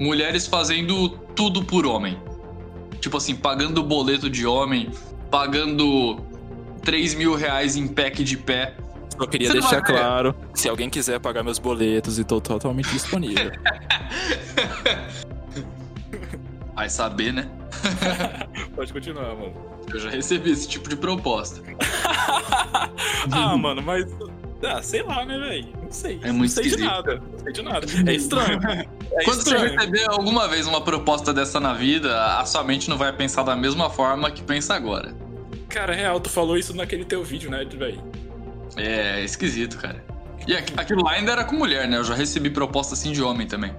[0.00, 2.18] Mulheres fazendo tudo por homem.
[3.04, 4.90] Tipo assim, pagando boleto de homem,
[5.30, 6.24] pagando
[6.80, 8.74] 3 mil reais em pack de pé.
[9.10, 13.52] Só queria Você deixar claro, se alguém quiser pagar meus boletos, e tô totalmente disponível.
[16.74, 17.46] Vai saber, né?
[18.74, 19.52] Pode continuar, mano.
[19.92, 21.60] Eu já recebi esse tipo de proposta.
[23.30, 24.06] ah, mano, mas.
[24.66, 25.68] Ah, sei lá, né, velho?
[25.82, 26.18] Não sei.
[26.22, 26.90] É muito não sei de esquisito.
[26.90, 27.22] nada.
[27.32, 27.86] Não sei de nada.
[28.06, 28.60] É estranho.
[29.16, 29.78] É Quando você estranho.
[29.78, 33.54] receber alguma vez uma proposta dessa na vida, a sua mente não vai pensar da
[33.54, 35.14] mesma forma que pensa agora.
[35.68, 38.02] Cara, real, tu falou isso naquele teu vídeo, né, velho?
[38.76, 40.04] É esquisito, cara.
[40.48, 41.96] E aqu- aquilo lá ainda era com mulher, né?
[41.98, 43.72] Eu já recebi proposta assim de homem também.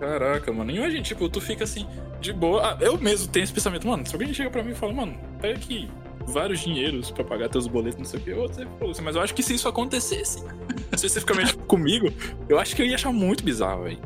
[0.00, 0.70] Caraca, mano.
[0.72, 1.86] Imagina, tipo, tu fica assim,
[2.20, 2.72] de boa.
[2.72, 5.14] Ah, eu mesmo tenho esse pensamento, mano, se alguém chega pra mim e fala, mano,
[5.40, 5.88] pega aqui
[6.26, 8.66] vários dinheiros pra pagar teus boletos, não sei o que, você.
[9.02, 10.44] Mas eu acho que se isso acontecesse,
[10.92, 12.12] especificamente comigo,
[12.48, 13.98] eu acho que eu ia achar muito bizarro, velho.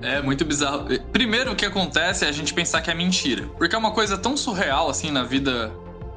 [0.00, 0.86] É muito bizarro.
[1.12, 3.48] Primeiro, o que acontece é a gente pensar que é mentira.
[3.58, 5.72] Porque é uma coisa tão surreal, assim, na vida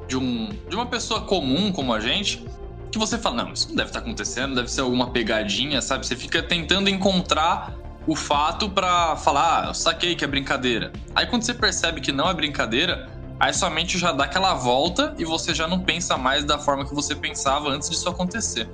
[0.06, 2.46] de, um, de uma pessoa comum como a gente,
[2.92, 6.06] que você fala, não, isso não deve estar acontecendo, deve ser alguma pegadinha, sabe?
[6.06, 7.74] Você fica tentando encontrar
[8.06, 10.92] o fato pra falar, ah, eu saquei que é brincadeira.
[11.14, 13.08] Aí quando você percebe que não é brincadeira,
[13.38, 16.84] aí sua mente já dá aquela volta e você já não pensa mais da forma
[16.84, 18.68] que você pensava antes disso acontecer.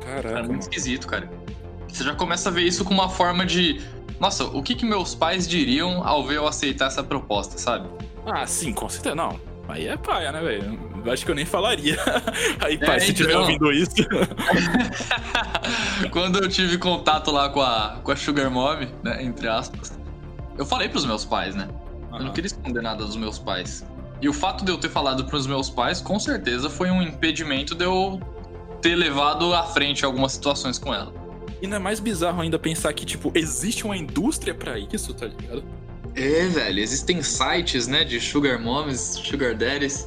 [0.00, 0.38] Caraca.
[0.38, 1.30] É muito esquisito, cara.
[1.88, 3.80] Você já começa a ver isso com uma forma de.
[4.18, 7.88] Nossa, o que, que meus pais diriam ao ver eu aceitar essa proposta, sabe?
[8.26, 9.14] Ah, sim, com certeza.
[9.14, 9.38] Não,
[9.68, 10.92] aí é paia, né, velho?
[11.10, 11.98] Acho que eu nem falaria.
[12.64, 13.40] Aí, pai, É, se tiver então.
[13.42, 13.96] ouvindo isso.
[16.12, 19.98] Quando eu tive contato lá com a, com a Sugar Mom, né, entre aspas,
[20.56, 21.68] eu falei pros meus pais, né?
[22.12, 23.84] Eu não queria esconder nada dos meus pais.
[24.20, 27.74] E o fato de eu ter falado pros meus pais, com certeza, foi um impedimento
[27.74, 28.20] de eu
[28.80, 31.12] ter levado à frente algumas situações com ela.
[31.60, 35.26] E não é mais bizarro ainda pensar que, tipo, existe uma indústria pra isso, tá
[35.26, 35.64] ligado?
[36.14, 40.06] É, velho, existem sites, né, de sugar moms, sugar daddies.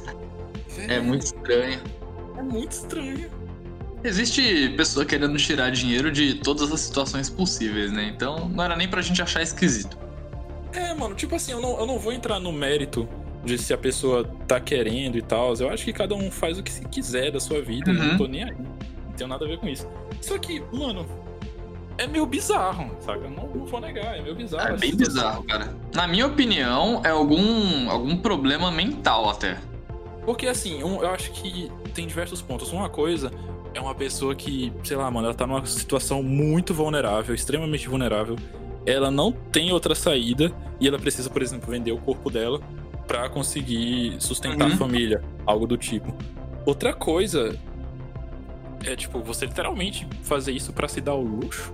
[0.88, 1.80] É muito estranho.
[2.38, 3.30] É muito estranho.
[4.04, 8.12] Existe pessoa querendo tirar dinheiro de todas as situações possíveis, né?
[8.14, 9.98] Então não era nem pra gente achar esquisito.
[10.76, 13.08] É, mano, tipo assim, eu não, eu não vou entrar no mérito
[13.44, 15.54] de se a pessoa tá querendo e tal.
[15.54, 17.90] Eu acho que cada um faz o que se quiser da sua vida.
[17.90, 18.04] Eu Uhum.
[18.08, 18.52] não tô nem aí.
[19.06, 19.88] Não tenho nada a ver com isso.
[20.20, 21.06] Só que, mano,
[21.96, 23.20] é meio bizarro, saca?
[23.24, 24.74] Eu não, não vou negar, é meio bizarro.
[24.74, 25.14] É bem situação.
[25.14, 25.74] bizarro, cara.
[25.94, 29.56] Na minha opinião, é algum, algum problema mental até.
[30.24, 32.72] Porque assim, um- eu acho que tem diversos pontos.
[32.72, 33.30] Uma coisa
[33.72, 38.36] é uma pessoa que, sei lá, mano, ela tá numa situação muito vulnerável, extremamente vulnerável.
[38.86, 42.60] Ela não tem outra saída e ela precisa, por exemplo, vender o corpo dela
[43.06, 44.74] pra conseguir sustentar Uhum.
[44.74, 46.14] a família, algo do tipo.
[46.64, 47.56] Outra coisa
[48.84, 51.72] é, tipo, você literalmente fazer isso pra se dar o luxo,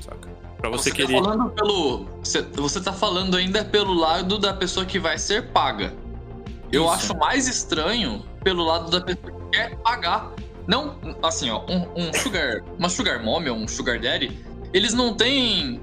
[0.00, 0.28] saca?
[0.58, 1.16] Pra você, Você, querer.
[1.18, 2.04] tá falando pelo.
[2.22, 5.92] Você, você tá falando ainda pelo lado da pessoa que vai ser paga.
[6.72, 6.92] Eu Isso.
[6.92, 10.32] acho mais estranho pelo lado da pessoa que quer pagar.
[10.66, 12.62] Não, assim, ó, um, um sugar.
[12.78, 14.36] Uma sugar mom ou um sugar daddy,
[14.72, 15.80] eles não têm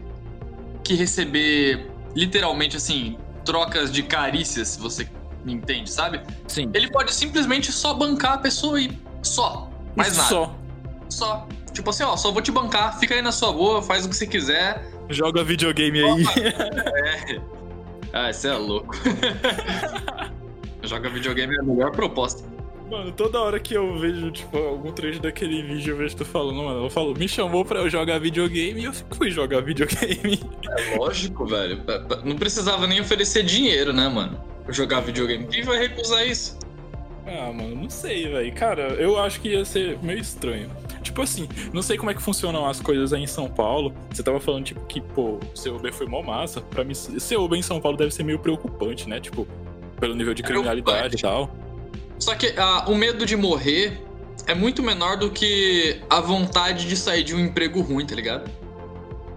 [0.86, 5.10] que receber literalmente assim, trocas de carícias, se você
[5.44, 6.22] me entende, sabe?
[6.48, 6.70] Sim.
[6.74, 9.70] Ele pode simplesmente só bancar a pessoa e só.
[9.96, 10.30] Mais nada.
[10.30, 10.56] Só.
[11.10, 11.48] Só.
[11.74, 14.16] Tipo assim, ó, só vou te bancar, fica aí na sua boa, faz o que
[14.16, 14.88] você quiser.
[15.10, 16.26] Joga videogame aí.
[18.18, 18.96] Ah, você é louco.
[20.84, 22.48] Joga videogame é a melhor proposta.
[22.90, 26.64] Mano, toda hora que eu vejo, tipo, algum trecho daquele vídeo, eu vejo tu falando,
[26.64, 30.40] mano, eu falo, me chamou pra eu jogar videogame e eu fui jogar videogame.
[30.78, 31.82] É lógico, velho.
[32.24, 34.40] Não precisava nem oferecer dinheiro, né, mano?
[34.64, 35.48] Pra jogar videogame.
[35.48, 36.60] Quem vai recusar isso?
[37.26, 38.54] Ah, mano, não sei, velho.
[38.54, 40.70] Cara, eu acho que ia ser meio estranho.
[41.02, 43.94] Tipo assim, não sei como é que funcionam as coisas aí em São Paulo.
[44.12, 46.62] Você tava falando, tipo, que, pô, seu Uber foi mó massa.
[46.62, 49.20] Pra mim, ser Uber em São Paulo deve ser meio preocupante, né?
[49.20, 49.48] Tipo,
[50.00, 51.50] pelo nível de criminalidade e tal.
[52.20, 54.02] Só que ah, o medo de morrer
[54.48, 58.50] é muito menor do que a vontade de sair de um emprego ruim, tá ligado?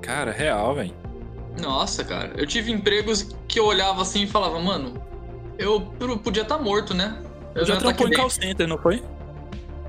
[0.00, 0.94] Cara, real, velho.
[1.60, 2.32] Nossa, cara.
[2.36, 4.94] Eu tive empregos que eu olhava assim e falava, mano,
[5.58, 5.80] eu,
[6.22, 7.18] podia estar morto, né?
[7.54, 9.02] Eu já tá trampou aqui em call center, não foi?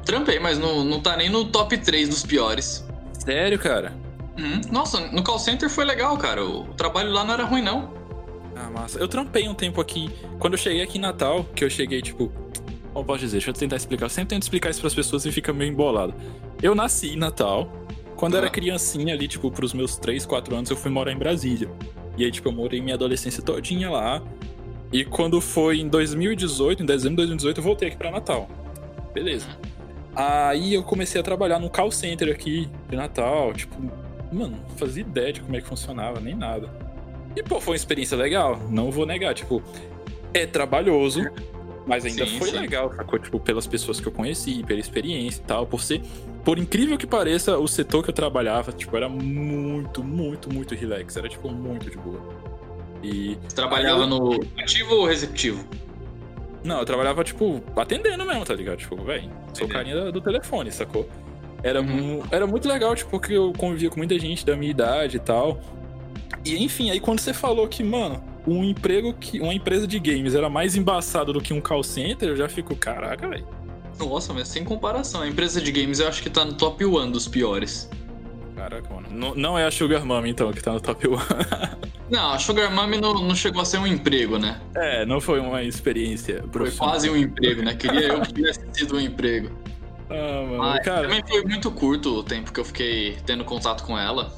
[0.04, 2.86] Trampei, mas não, não tá nem no top 3 dos piores.
[3.14, 3.94] Sério, cara?
[4.38, 4.62] Uhum.
[4.72, 6.44] Nossa, no call center foi legal, cara.
[6.44, 7.94] O trabalho lá não era ruim, não.
[8.56, 8.98] Ah, massa.
[9.00, 10.10] Eu trampei um tempo aqui.
[10.40, 12.32] Quando eu cheguei aqui em Natal, que eu cheguei, tipo.
[13.00, 13.38] Como posso dizer?
[13.38, 14.06] Deixa eu tentar explicar.
[14.06, 16.14] Eu sempre tento explicar isso pras pessoas e fica meio embolado.
[16.62, 17.72] Eu nasci em Natal.
[18.18, 18.50] Quando eu era Ah.
[18.52, 21.70] criancinha ali, tipo, pros meus 3, 4 anos, eu fui morar em Brasília.
[22.18, 24.22] E aí, tipo, eu morei minha adolescência todinha lá.
[24.91, 28.50] E quando foi em 2018, em dezembro de 2018, eu voltei aqui pra Natal.
[29.14, 29.47] Beleza.
[30.14, 33.54] Aí eu comecei a trabalhar no call center aqui de Natal.
[33.54, 33.82] Tipo,
[34.34, 36.70] mano, não fazia ideia de como é que funcionava, nem nada.
[37.34, 39.34] E, pô, foi uma experiência legal, não vou negar.
[39.34, 39.64] Tipo,
[40.34, 41.22] é trabalhoso,
[41.88, 42.58] mas ainda Sim, foi sim.
[42.60, 43.18] legal, sacou?
[43.20, 45.66] Tipo, pelas pessoas que eu conheci, pela experiência e tal.
[45.66, 46.02] Por ser,
[46.44, 51.18] por incrível que pareça, o setor que eu trabalhava, tipo, era muito, muito, muito relax.
[51.18, 52.22] Era, tipo, muito de boa.
[53.04, 53.38] E.
[53.56, 55.66] Trabalhava no ativo ou receptivo?
[56.64, 58.78] Não, eu trabalhava, tipo, atendendo mesmo, tá ligado?
[58.80, 59.24] Tipo, velho,
[59.54, 59.74] sou Atendendo.
[59.74, 61.10] carinha do telefone, sacou?
[61.64, 62.22] Era, Uhum.
[62.32, 65.60] era muito legal, tipo, porque eu convivia com muita gente da minha idade e tal.
[66.46, 69.40] E enfim, aí quando você falou que, mano, um emprego que.
[69.40, 72.76] Uma empresa de games era mais embaçado do que um call center, eu já fico,
[72.76, 73.48] caraca, velho.
[74.00, 75.22] Nossa, mas sem comparação.
[75.22, 77.90] A empresa de games eu acho que tá no top 1 dos piores.
[78.56, 79.08] Caraca, mano.
[79.12, 81.12] Não, não é a Sugar Mama, então, que tá no top 1.
[82.10, 84.60] Não, a Sugar Mami não, não chegou a ser um emprego, né?
[84.74, 87.76] é, não foi uma experiência Foi quase um emprego, né?
[87.76, 89.52] Queria eu que tivesse sido um emprego.
[90.10, 91.04] Ah, mano, Mas cara.
[91.04, 94.36] também foi muito curto o tempo que eu fiquei tendo contato com ela.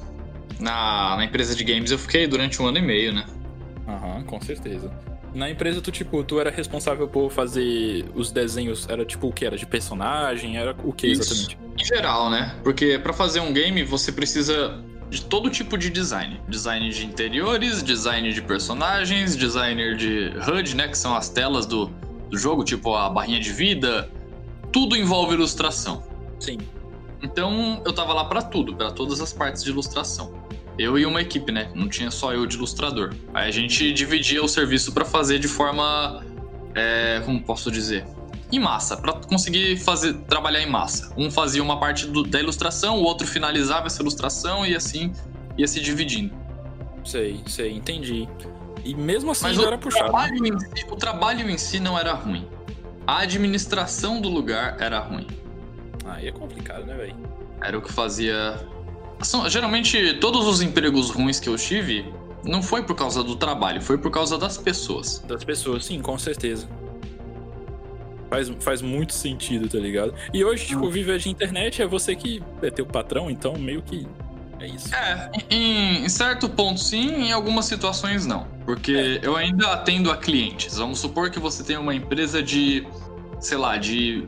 [0.60, 3.24] Na, na empresa de games eu fiquei durante um ano e meio, né?
[3.86, 4.90] Aham, com certeza.
[5.34, 9.44] Na empresa, tu, tipo, tu era responsável por fazer os desenhos, era tipo o que?
[9.46, 10.58] Era de personagem?
[10.58, 11.22] Era o que Isso.
[11.22, 11.58] exatamente?
[11.78, 12.54] Em geral, né?
[12.62, 16.40] Porque pra fazer um game você precisa de todo tipo de design.
[16.48, 20.88] Design de interiores, design de personagens, designer de HUD, né?
[20.88, 21.86] Que são as telas do,
[22.30, 24.10] do jogo, tipo a barrinha de vida.
[24.70, 26.02] Tudo envolve ilustração.
[26.38, 26.58] Sim.
[27.22, 30.41] Então eu tava lá pra tudo, pra todas as partes de ilustração.
[30.78, 31.70] Eu e uma equipe, né?
[31.74, 33.14] Não tinha só eu de ilustrador.
[33.34, 36.24] Aí a gente dividia o serviço pra fazer de forma.
[36.74, 38.06] é, como posso dizer?
[38.50, 41.12] Em massa, pra conseguir fazer trabalhar em massa.
[41.18, 45.12] Um fazia uma parte do- da ilustração, o outro finalizava essa ilustração e assim
[45.58, 46.34] ia se dividindo.
[47.04, 48.26] Sei, sei, entendi.
[48.84, 50.04] E mesmo assim Mas o era puxado.
[50.10, 52.46] trabalho, em si, o trabalho em si não era ruim.
[53.06, 55.26] A administração do lugar era ruim.
[56.06, 57.16] Aí é complicado, né, velho?
[57.60, 58.58] Era o que fazia.
[59.22, 62.04] São- geralmente, todos os empregos ruins que eu tive
[62.44, 65.18] não foi por causa do trabalho, foi por causa das pessoas.
[65.26, 66.68] Das pessoas, sim, com certeza.
[68.28, 70.14] Faz, faz muito sentido, tá ligado?
[70.32, 74.06] E hoje, tipo, viver de internet é você que é teu patrão, então meio que
[74.58, 74.94] é isso.
[74.94, 78.46] É, em, em certo ponto sim, em algumas situações não.
[78.64, 80.78] Porque eu ainda atendo a clientes.
[80.78, 82.86] Vamos supor que você tem uma empresa de,
[83.38, 84.26] sei lá, de.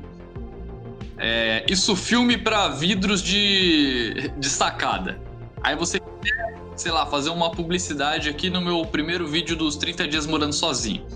[1.19, 5.21] É, isso filme para vidros de, de sacada.
[5.63, 10.09] Aí você quer, sei lá, fazer uma publicidade aqui no meu primeiro vídeo dos 30
[10.09, 11.07] dias morando sozinho.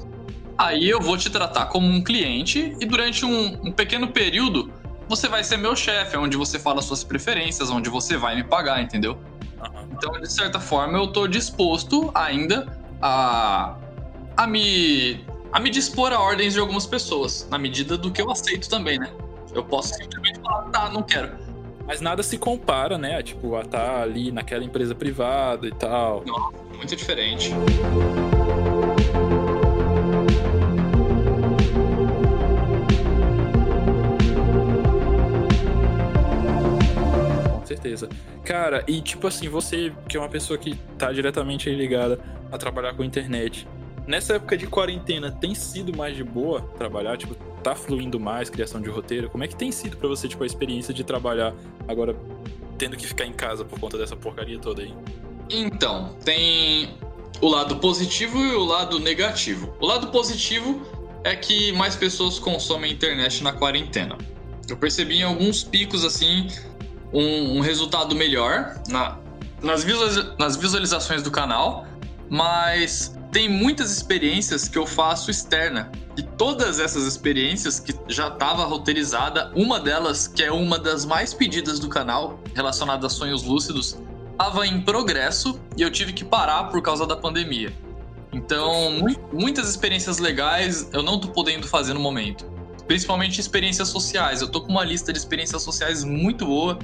[0.57, 4.73] Aí eu vou te tratar como um cliente e durante um, um pequeno período
[5.09, 8.83] você vai ser meu chefe, onde você fala suas preferências, onde você vai me pagar,
[8.83, 9.19] entendeu?
[9.91, 13.77] Então, de certa forma, eu tô disposto ainda a,
[14.37, 18.31] a me a me dispor a ordens de algumas pessoas, na medida do que eu
[18.31, 19.11] aceito também, né?
[19.55, 21.31] Eu posso simplesmente falar, tá, não quero.
[21.87, 23.17] Mas nada se compara, né?
[23.17, 26.23] a, Tipo, a estar ali naquela empresa privada e tal.
[26.77, 27.51] Muito diferente.
[37.53, 38.09] Com certeza.
[38.45, 42.21] Cara, e tipo assim, você que é uma pessoa que tá diretamente ligada
[42.53, 43.67] a trabalhar com internet,
[44.09, 47.17] nessa época de quarentena, tem sido mais de boa trabalhar?
[47.17, 49.29] Tipo, tá fluindo mais criação de roteiro?
[49.29, 51.55] Como é que tem sido pra você, tipo, a experiência de trabalhar
[51.87, 52.17] agora
[52.79, 54.95] tendo que ficar em casa por conta dessa porcaria toda aí?
[55.51, 56.97] Então, tem
[57.41, 59.73] o lado positivo e o lado negativo.
[59.81, 60.81] O lado positivo
[61.25, 64.17] é que mais pessoas consomem internet na quarentena.
[64.69, 66.49] Eu percebi em alguns picos assim
[67.13, 69.19] um, um resultado melhor na-
[69.63, 71.87] nas, visualiza- nas visualizações do canal,
[72.29, 75.91] mas tem muitas experiências que eu faço externa.
[76.17, 81.35] E todas essas experiências que já estava roteirizada, uma delas, que é uma das mais
[81.35, 83.97] pedidas do canal, relacionada a sonhos lúcidos,
[84.33, 87.73] estava em progresso e eu tive que parar por causa da pandemia.
[88.33, 92.45] Então, mu- muitas experiências legais eu não tô podendo fazer no momento.
[92.87, 94.41] Principalmente experiências sociais.
[94.41, 96.79] Eu tô com uma lista de experiências sociais muito boa,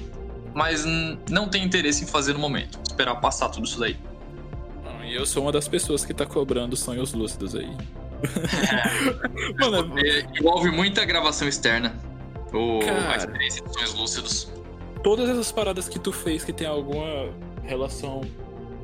[0.55, 0.85] mas
[1.31, 2.79] não tenho interesse em fazer no momento.
[2.87, 3.97] Esperar passar tudo isso daí.
[5.15, 7.71] E eu sou uma das pessoas que tá cobrando sonhos lúcidos aí.
[9.61, 11.95] Mano, É, envolve muita gravação externa.
[12.53, 13.13] Ou Cara.
[13.13, 14.53] a experiência de sonhos lúcidos.
[15.05, 17.29] todas essas paradas que tu fez que tem alguma
[17.63, 18.23] relação.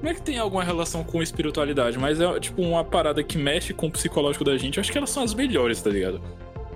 [0.01, 3.75] Não é que tem alguma relação com espiritualidade, mas é tipo uma parada que mexe
[3.75, 4.77] com o psicológico da gente.
[4.79, 6.21] Eu acho que elas são as melhores, tá ligado?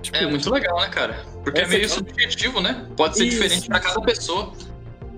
[0.03, 1.25] Tipo, É muito legal, né, cara?
[1.45, 2.87] Porque é meio aqui- subjetivo, né?
[2.97, 3.41] Pode ser Isso.
[3.41, 4.53] diferente pra cada pessoa.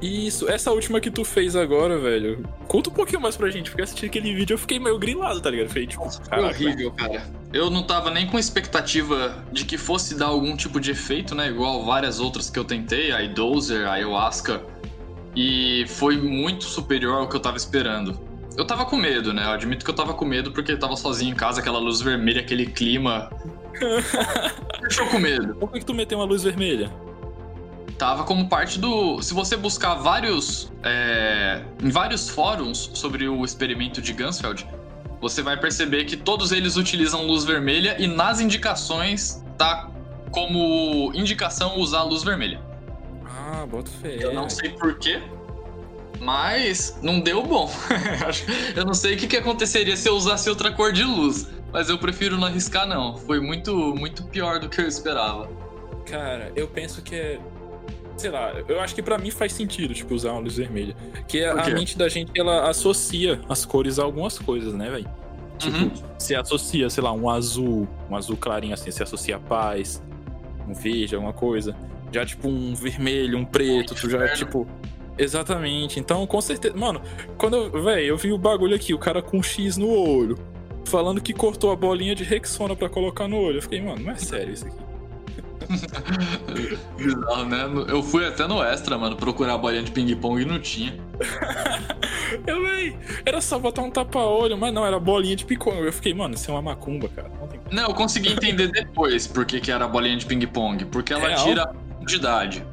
[0.01, 2.47] Isso, essa última que tu fez agora, velho.
[2.68, 5.40] Conta um pouquinho mais pra gente, porque eu assisti aquele vídeo eu fiquei meio grilado,
[5.40, 5.68] tá ligado?
[5.68, 6.49] Fiquei tipo, caraca.
[6.49, 7.26] horrível, cara.
[7.53, 11.49] Eu não tava nem com expectativa de que fosse dar algum tipo de efeito, né?
[11.49, 14.62] Igual várias outras que eu tentei, a Idozer, a Ayahuasca.
[15.34, 18.18] E foi muito superior ao que eu tava esperando.
[18.57, 19.44] Eu tava com medo, né?
[19.44, 22.01] Eu admito que eu tava com medo porque eu tava sozinho em casa, aquela luz
[22.01, 23.30] vermelha, aquele clima.
[24.80, 25.55] Deixou com medo.
[25.57, 26.90] Por que, que tu meteu uma luz vermelha?
[27.99, 29.22] Tava como parte do.
[29.22, 30.70] Se você buscar vários.
[30.82, 34.68] é, em vários fóruns sobre o experimento de Gansfeld,
[35.20, 39.90] você vai perceber que todos eles utilizam luz vermelha e nas indicações tá
[40.30, 42.61] como indicação usar luz vermelha.
[43.24, 44.16] Ah, bota fé.
[44.20, 45.22] Eu não sei porquê,
[46.20, 47.70] mas não deu bom.
[48.76, 51.88] eu não sei o que, que aconteceria se eu usasse outra cor de luz, mas
[51.88, 53.16] eu prefiro não arriscar, não.
[53.16, 55.49] Foi muito, muito pior do que eu esperava.
[56.05, 57.40] Cara, eu penso que é.
[58.16, 60.96] Sei lá, eu acho que pra mim faz sentido, tipo, usar uma luz vermelha.
[61.28, 65.08] Que a mente da gente, ela associa as cores a algumas coisas, né, velho?
[65.58, 65.90] Tipo, Uhum.
[66.18, 70.02] se associa, sei lá, um azul, um azul clarinho assim, se associa a paz,
[70.68, 71.76] um verde, alguma coisa.
[72.12, 74.66] Já, tipo, um vermelho, um preto, tu já, tipo.
[75.18, 75.98] Exatamente.
[75.98, 76.76] Então, com certeza.
[76.76, 77.00] Mano,
[77.38, 77.82] quando eu.
[77.82, 80.38] Véi, eu vi o bagulho aqui, o cara com um X no olho,
[80.84, 83.58] falando que cortou a bolinha de Rexona pra colocar no olho.
[83.58, 84.76] Eu fiquei, mano, não é sério isso aqui.
[86.96, 87.64] Bizarro, né?
[87.88, 90.94] Eu fui até no Extra, mano, procurar a bolinha de ping-pong e não tinha.
[92.46, 95.72] Eu, véi, era só botar um tapa-olho, mas não, era bolinha de picão.
[95.74, 97.30] Eu fiquei, mano, isso é uma macumba, cara.
[97.40, 97.60] Não, tem...
[97.70, 100.84] Não, eu consegui entender depois por que, que era bolinha de ping-pong.
[100.86, 101.44] Porque ela Real?
[101.44, 102.64] tira a profundidade.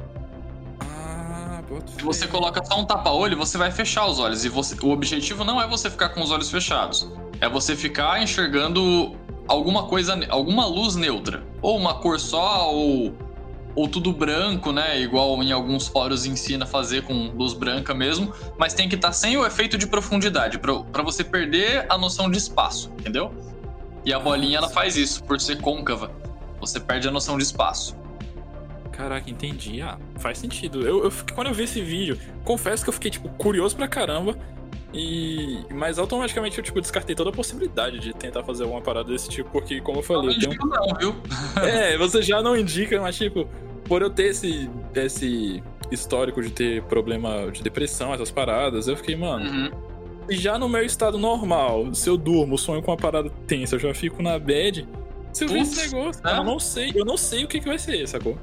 [0.80, 4.44] Ah, Se você coloca só um tapa-olho, você vai fechar os olhos.
[4.44, 7.08] E você- o objetivo não é você ficar com os olhos fechados.
[7.40, 9.14] É você ficar enxergando
[9.48, 11.42] alguma coisa, alguma luz neutra.
[11.60, 13.14] Ou uma cor só, ou,
[13.74, 15.00] ou tudo branco, né?
[15.00, 18.32] Igual em alguns fóruns ensina a fazer com luz branca mesmo.
[18.58, 22.38] Mas tem que estar sem o efeito de profundidade, pra você perder a noção de
[22.38, 23.32] espaço, entendeu?
[24.04, 26.10] E a bolinha ela faz isso, por ser côncava.
[26.60, 27.96] Você perde a noção de espaço.
[28.92, 29.82] Caraca, entendi.
[29.82, 30.86] Ah, faz sentido.
[30.86, 34.36] Eu, eu quando eu vi esse vídeo, confesso que eu fiquei, tipo, curioso pra caramba.
[34.94, 35.58] E.
[35.72, 39.50] Mas automaticamente eu, tipo, descartei toda a possibilidade de tentar fazer alguma parada desse tipo,
[39.50, 40.52] porque, como eu Não falei, eu tenho.
[40.52, 41.16] indico não, viu?
[41.62, 43.48] É, você já não indica, mas, tipo,
[43.84, 49.16] por eu ter esse, esse histórico de ter problema de depressão, essas paradas, eu fiquei,
[49.16, 49.44] mano.
[49.44, 49.70] Uhum.
[50.30, 53.80] E já no meu estado normal, se eu durmo, sonho com uma parada tensa, eu
[53.80, 54.88] já fico na bad.
[55.32, 56.38] Se eu ver esse negócio, né?
[56.38, 58.38] eu não sei, eu não sei o que, que vai ser, sacou?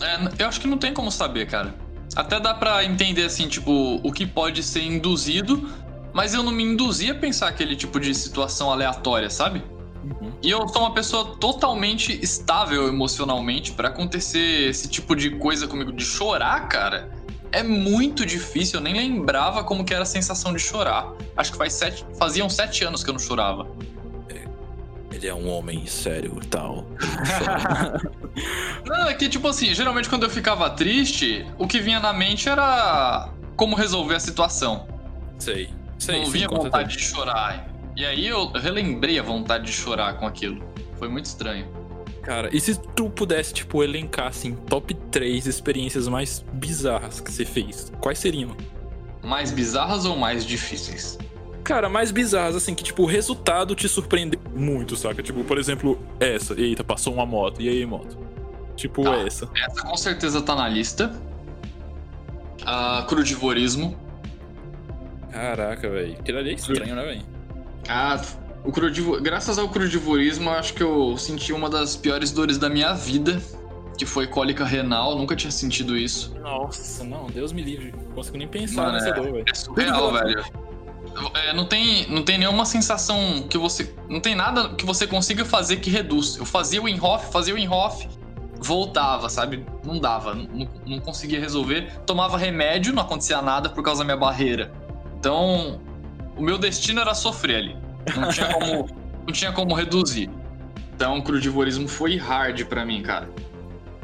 [0.00, 1.74] É, eu acho que não tem como saber, cara.
[2.16, 5.70] Até dá pra entender, assim, tipo, o que pode ser induzido,
[6.14, 9.62] mas eu não me induzi a pensar aquele tipo de situação aleatória, sabe?
[10.02, 10.32] Uhum.
[10.42, 15.92] E eu sou uma pessoa totalmente estável emocionalmente pra acontecer esse tipo de coisa comigo,
[15.92, 17.14] de chorar, cara.
[17.52, 21.12] É muito difícil, eu nem lembrava como que era a sensação de chorar.
[21.36, 23.66] Acho que faz sete, faziam sete anos que eu não chorava.
[25.16, 26.86] Ele é um homem sério e tal.
[28.84, 32.50] Não, é que, tipo assim, geralmente quando eu ficava triste, o que vinha na mente
[32.50, 34.86] era como resolver a situação.
[35.38, 35.70] sei.
[35.98, 36.98] Sei, não sim, vinha com vontade certeza.
[36.98, 37.68] de chorar.
[37.96, 40.62] E aí eu relembrei a vontade de chorar com aquilo.
[40.98, 41.66] Foi muito estranho.
[42.22, 47.46] Cara, e se tu pudesse, tipo, elencar, assim, top 3 experiências mais bizarras que você
[47.46, 48.54] fez, quais seriam?
[49.24, 51.18] Mais bizarras ou mais difíceis?
[51.66, 55.20] Cara, mais bizarras, assim, que, tipo, o resultado te surpreendeu muito, saca?
[55.20, 56.54] Tipo, por exemplo, essa.
[56.54, 57.60] Eita, passou uma moto.
[57.60, 58.16] E aí, moto?
[58.76, 59.16] Tipo, Tá.
[59.16, 59.48] essa.
[59.68, 61.12] Essa com certeza tá na lista.
[62.64, 63.96] Ah, crudivorismo.
[65.32, 66.12] Caraca, velho.
[66.20, 67.22] Aquilo ali é estranho, né, velho?
[67.88, 68.20] Ah,
[68.64, 69.20] o crudivo...
[69.20, 73.42] graças ao crudivorismo, acho que eu senti uma das piores dores da minha vida,
[73.98, 75.18] que foi cólica renal.
[75.18, 76.32] Nunca tinha sentido isso.
[76.40, 77.92] Nossa, não, Deus me livre.
[78.06, 79.44] Não consigo nem pensar Mano, nessa dor, velho.
[79.50, 80.44] É surreal, velho.
[81.34, 83.94] É, não, tem, não tem nenhuma sensação que você.
[84.08, 86.36] Não tem nada que você consiga fazer que reduz.
[86.36, 88.08] Eu fazia o in-off, fazia o in-off,
[88.58, 89.64] voltava, sabe?
[89.84, 92.00] Não dava, não, não conseguia resolver.
[92.06, 94.72] Tomava remédio, não acontecia nada por causa da minha barreira.
[95.18, 95.80] Então,
[96.36, 97.76] o meu destino era sofrer ali.
[98.14, 98.88] Não tinha como,
[99.26, 100.30] não tinha como reduzir.
[100.94, 103.28] Então, o crudivorismo foi hard pra mim, cara.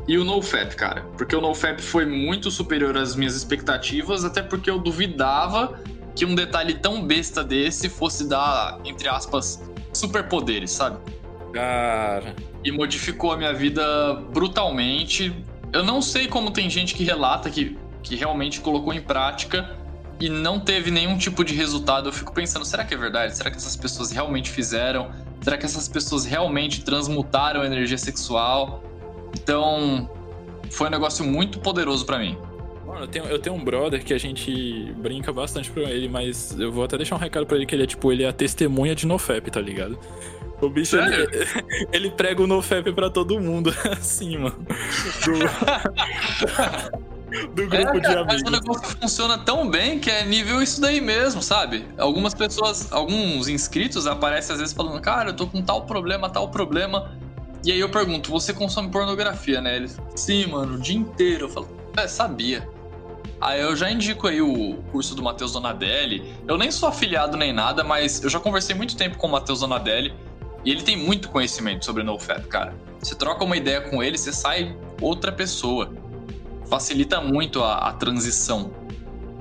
[0.09, 1.03] E o NoFap, cara.
[1.17, 5.81] Porque o NoFap foi muito superior às minhas expectativas, até porque eu duvidava
[6.15, 10.99] que um detalhe tão besta desse fosse dar, entre aspas, superpoderes, sabe?
[11.53, 12.35] Cara.
[12.65, 15.35] E modificou a minha vida brutalmente.
[15.73, 19.77] Eu não sei como tem gente que relata que, que realmente colocou em prática
[20.21, 22.09] e não teve nenhum tipo de resultado.
[22.09, 23.37] Eu fico pensando, será que é verdade?
[23.37, 25.11] Será que essas pessoas realmente fizeram?
[25.41, 28.85] Será que essas pessoas realmente transmutaram a energia sexual?
[29.35, 30.09] Então,
[30.71, 32.39] foi um negócio muito poderoso pra mim.
[32.93, 36.55] Mano, eu tenho, eu tenho um brother que a gente brinca bastante com ele, mas
[36.59, 38.35] eu vou até deixar um recado pra ele que ele é tipo, ele é a
[38.35, 39.99] testemunha de NoFap, tá ligado?
[40.61, 41.27] O bicho, ele,
[41.91, 44.67] ele prega o NoFap pra todo mundo, assim, mano.
[45.25, 45.33] Do,
[47.65, 48.51] do grupo de cara, mas o amigos.
[48.51, 51.87] negócio funciona tão bem que é nível isso daí mesmo, sabe?
[51.97, 56.51] Algumas pessoas, alguns inscritos aparecem às vezes falando, cara, eu tô com tal problema, tal
[56.51, 57.11] problema.
[57.65, 59.77] E aí eu pergunto, você consome pornografia, né?
[59.77, 61.47] Eles, sim, mano, o dia inteiro.
[61.47, 62.69] Eu falo, é, sabia.
[63.43, 66.33] Aí eu já indico aí o curso do Matheus Donadelli.
[66.47, 69.61] Eu nem sou afiliado nem nada, mas eu já conversei muito tempo com o Matheus
[69.61, 70.15] Donadelli.
[70.65, 72.73] E ele tem muito conhecimento sobre NoFap, cara.
[73.01, 75.93] Você troca uma ideia com ele, você sai outra pessoa.
[76.67, 78.71] Facilita muito a, a transição.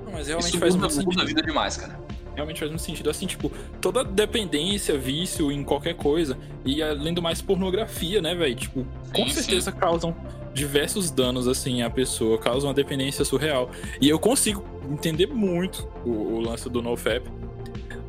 [0.04, 2.00] Não, mas realmente Isso faz muda, muito muda a vida demais, cara.
[2.34, 3.08] Realmente faz muito sentido.
[3.08, 8.56] Assim, tipo, toda dependência, vício em qualquer coisa, e além do mais, pornografia, né, velho?
[8.56, 8.84] Tipo,
[9.14, 10.16] com Sim, certeza causam
[10.54, 13.70] diversos danos, assim, à pessoa, causam uma dependência surreal.
[14.02, 17.30] E eu consigo entender muito o, o lance do NoFap.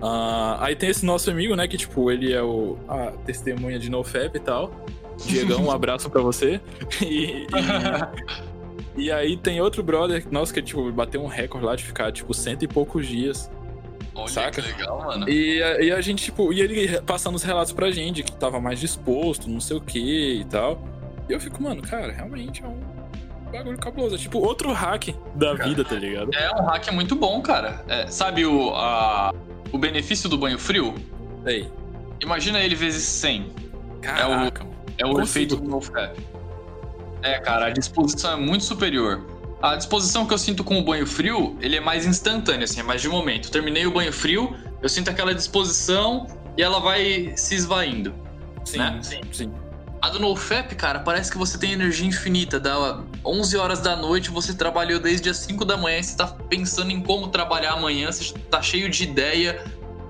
[0.00, 3.88] Ah, aí tem esse nosso amigo, né, que, tipo, ele é o, a testemunha de
[3.90, 4.72] NoFap e tal.
[5.24, 6.60] Diegão, um abraço pra você.
[7.00, 7.46] E,
[8.96, 12.10] e, e aí tem outro brother, nossa, que, tipo, bateu um recorde lá de ficar,
[12.10, 13.50] tipo, cento e poucos dias
[14.14, 14.60] Olha Saca?
[14.60, 15.26] que legal, mano.
[15.28, 18.60] e, a- e a gente, tipo, e ele passando os relatos pra gente, que tava
[18.60, 20.82] mais disposto, não sei o que e tal.
[21.28, 22.80] E eu fico, mano, cara, realmente é um,
[23.52, 24.14] bagulho cabuloso.
[24.14, 26.30] É tipo outro hack da vida, tá ligado?
[26.34, 27.84] É um hack muito bom, cara.
[27.88, 29.32] É, sabe o, a,
[29.70, 30.94] o benefício do banho frio?
[31.46, 31.70] Ei.
[32.20, 33.52] Imagina ele vezes 100.
[34.00, 34.66] Caraca,
[34.98, 36.18] É o efeito do NoFap.
[37.22, 39.24] É, cara, a disposição é muito superior.
[39.60, 42.82] A disposição que eu sinto com o banho frio, ele é mais instantâneo, assim, é
[42.82, 43.48] mais de momento.
[43.48, 48.12] Terminei o banho frio, eu sinto aquela disposição e ela vai se esvaindo.
[48.64, 48.98] Sim, né?
[49.02, 49.52] sim, sim.
[50.02, 52.58] A do NoFap, cara, parece que você tem energia infinita.
[52.58, 56.90] Da 11 horas da noite, você trabalhou desde as 5 da manhã, você tá pensando
[56.90, 59.64] em como trabalhar amanhã, você tá cheio de ideia.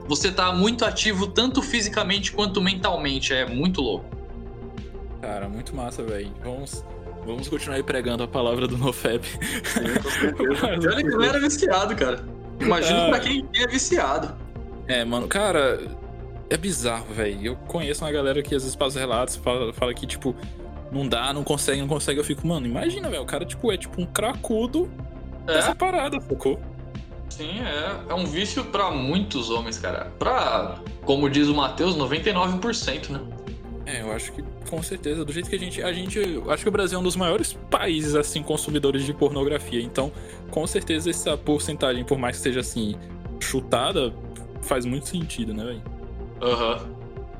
[0.09, 3.35] Você tá muito ativo tanto fisicamente quanto mentalmente.
[3.35, 4.07] É muito louco.
[5.21, 6.33] Cara, muito massa, velho.
[6.43, 6.83] Vamos,
[7.27, 9.25] vamos continuar aí pregando a palavra do NoFap.
[9.29, 12.25] E olha que não era viciado, cara.
[12.59, 13.09] Imagina Ah.
[13.11, 14.35] pra quem é viciado.
[14.89, 15.79] É, mano, cara,
[16.53, 17.41] é bizarro, velho.
[17.43, 20.35] Eu conheço uma galera que às vezes passa relatos, fala, fala que, tipo,
[20.91, 22.21] não dá, não consegue, não consegue.
[22.21, 23.23] Eu fico, mano, imagina, velho.
[23.23, 24.91] O cara, tipo, é tipo um cracudo
[25.47, 26.61] dessa É, parada, sacou?
[27.29, 28.13] sim, é.
[28.13, 30.13] É um vício pra muitos homens, cara.
[30.19, 33.21] Pra, como diz o Matheus, 99%, né?
[33.85, 35.83] É, eu acho que com certeza, do jeito que a gente.
[35.83, 36.19] A gente.
[36.19, 39.83] eu Acho que o Brasil é um dos maiores países, assim, consumidores de pornografia.
[39.83, 40.13] Então,
[40.51, 42.95] com certeza, essa porcentagem, por mais que seja assim,
[43.41, 44.15] chutada,
[44.63, 45.83] faz muito sentido, né, velho?
[46.43, 46.81] Aham.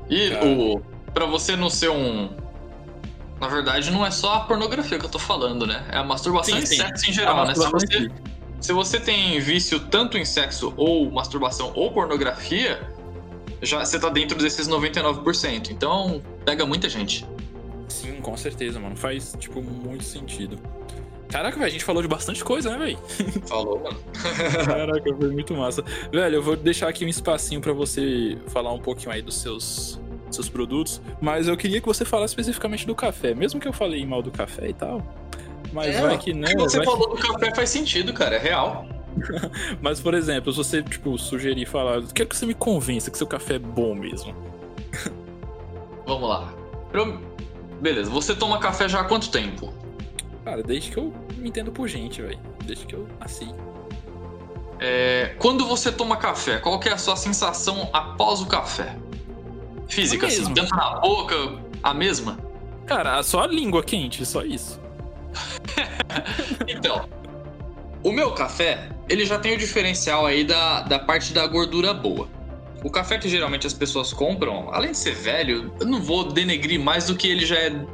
[0.09, 0.45] E Cara.
[0.45, 0.81] o.
[1.13, 2.29] Pra você não ser um.
[3.39, 5.85] Na verdade, não é só a pornografia que eu tô falando, né?
[5.91, 6.75] É a masturbação Sim, e sim.
[6.77, 7.55] sexo em geral, A né?
[7.55, 8.11] Se você,
[8.61, 12.81] se você tem vício tanto em sexo ou masturbação ou pornografia,
[13.61, 15.71] já você tá dentro desses 99%.
[15.71, 17.25] Então, pega muita gente.
[17.89, 18.95] Sim, com certeza, mano.
[18.95, 20.57] Faz, tipo, muito sentido.
[21.33, 22.99] Caraca, velho, a gente falou de bastante coisa, né, velho?
[23.47, 23.97] Falou, mano.
[24.67, 25.83] Caraca, foi muito massa.
[26.11, 29.99] Velho, eu vou deixar aqui um espacinho pra você falar um pouquinho aí dos seus,
[30.29, 34.05] seus produtos, mas eu queria que você falasse especificamente do café, mesmo que eu falei
[34.05, 35.01] mal do café e tal.
[35.71, 36.49] Mas É, vai que né.
[36.51, 38.35] O que você falou do café faz sentido, cara.
[38.35, 38.85] É real.
[39.81, 43.25] Mas, por exemplo, se você, tipo, sugerir falar, quero que você me convença que seu
[43.25, 44.35] café é bom mesmo.
[46.05, 46.53] Vamos lá.
[47.81, 49.73] Beleza, você toma café já há quanto tempo?
[50.45, 52.39] Cara, desde que eu me entendo por gente, velho.
[52.63, 53.53] Desde que eu nasci.
[54.79, 58.97] É, Quando você toma café, qual que é a sua sensação após o café?
[59.87, 61.35] Física, assim, tanto na boca,
[61.83, 62.39] a mesma?
[62.85, 64.81] Cara, só a língua quente, só isso.
[66.67, 67.09] Então,
[68.03, 72.27] o meu café, ele já tem o diferencial aí da, da parte da gordura boa.
[72.83, 76.79] O café que geralmente as pessoas compram, além de ser velho, eu não vou denegrir
[76.79, 77.85] mais do que ele já é.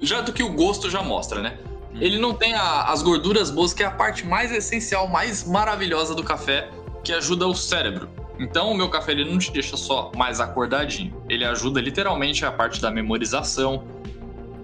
[0.00, 1.58] Já do que o gosto já mostra, né?
[2.00, 6.14] Ele não tem a- as gorduras boas, que é a parte mais essencial, mais maravilhosa
[6.14, 6.68] do café,
[7.02, 8.08] que ajuda o cérebro.
[8.38, 11.14] Então, o meu café ele não te deixa só mais acordadinho.
[11.28, 13.84] Ele ajuda literalmente a parte da memorização.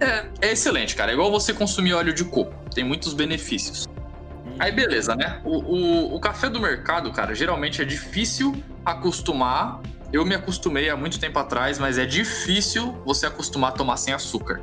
[0.01, 1.12] É, é excelente, cara.
[1.12, 2.53] É igual você consumir óleo de coco.
[2.74, 3.87] Tem muitos benefícios.
[4.59, 5.41] Aí, beleza, né?
[5.45, 9.81] O, o, o café do mercado, cara, geralmente é difícil acostumar.
[10.12, 14.12] Eu me acostumei há muito tempo atrás, mas é difícil você acostumar a tomar sem
[14.12, 14.61] açúcar.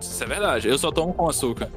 [0.00, 0.68] Putz, isso é verdade.
[0.68, 1.70] Eu só tomo com açúcar.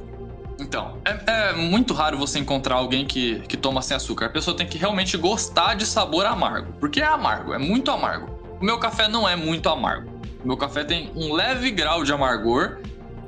[0.58, 4.28] Então, é, é muito raro você encontrar alguém que, que toma sem açúcar.
[4.28, 6.74] A pessoa tem que realmente gostar de sabor amargo.
[6.80, 8.30] Porque é amargo, é muito amargo.
[8.62, 10.10] O meu café não é muito amargo.
[10.44, 12.78] O meu café tem um leve grau de amargor.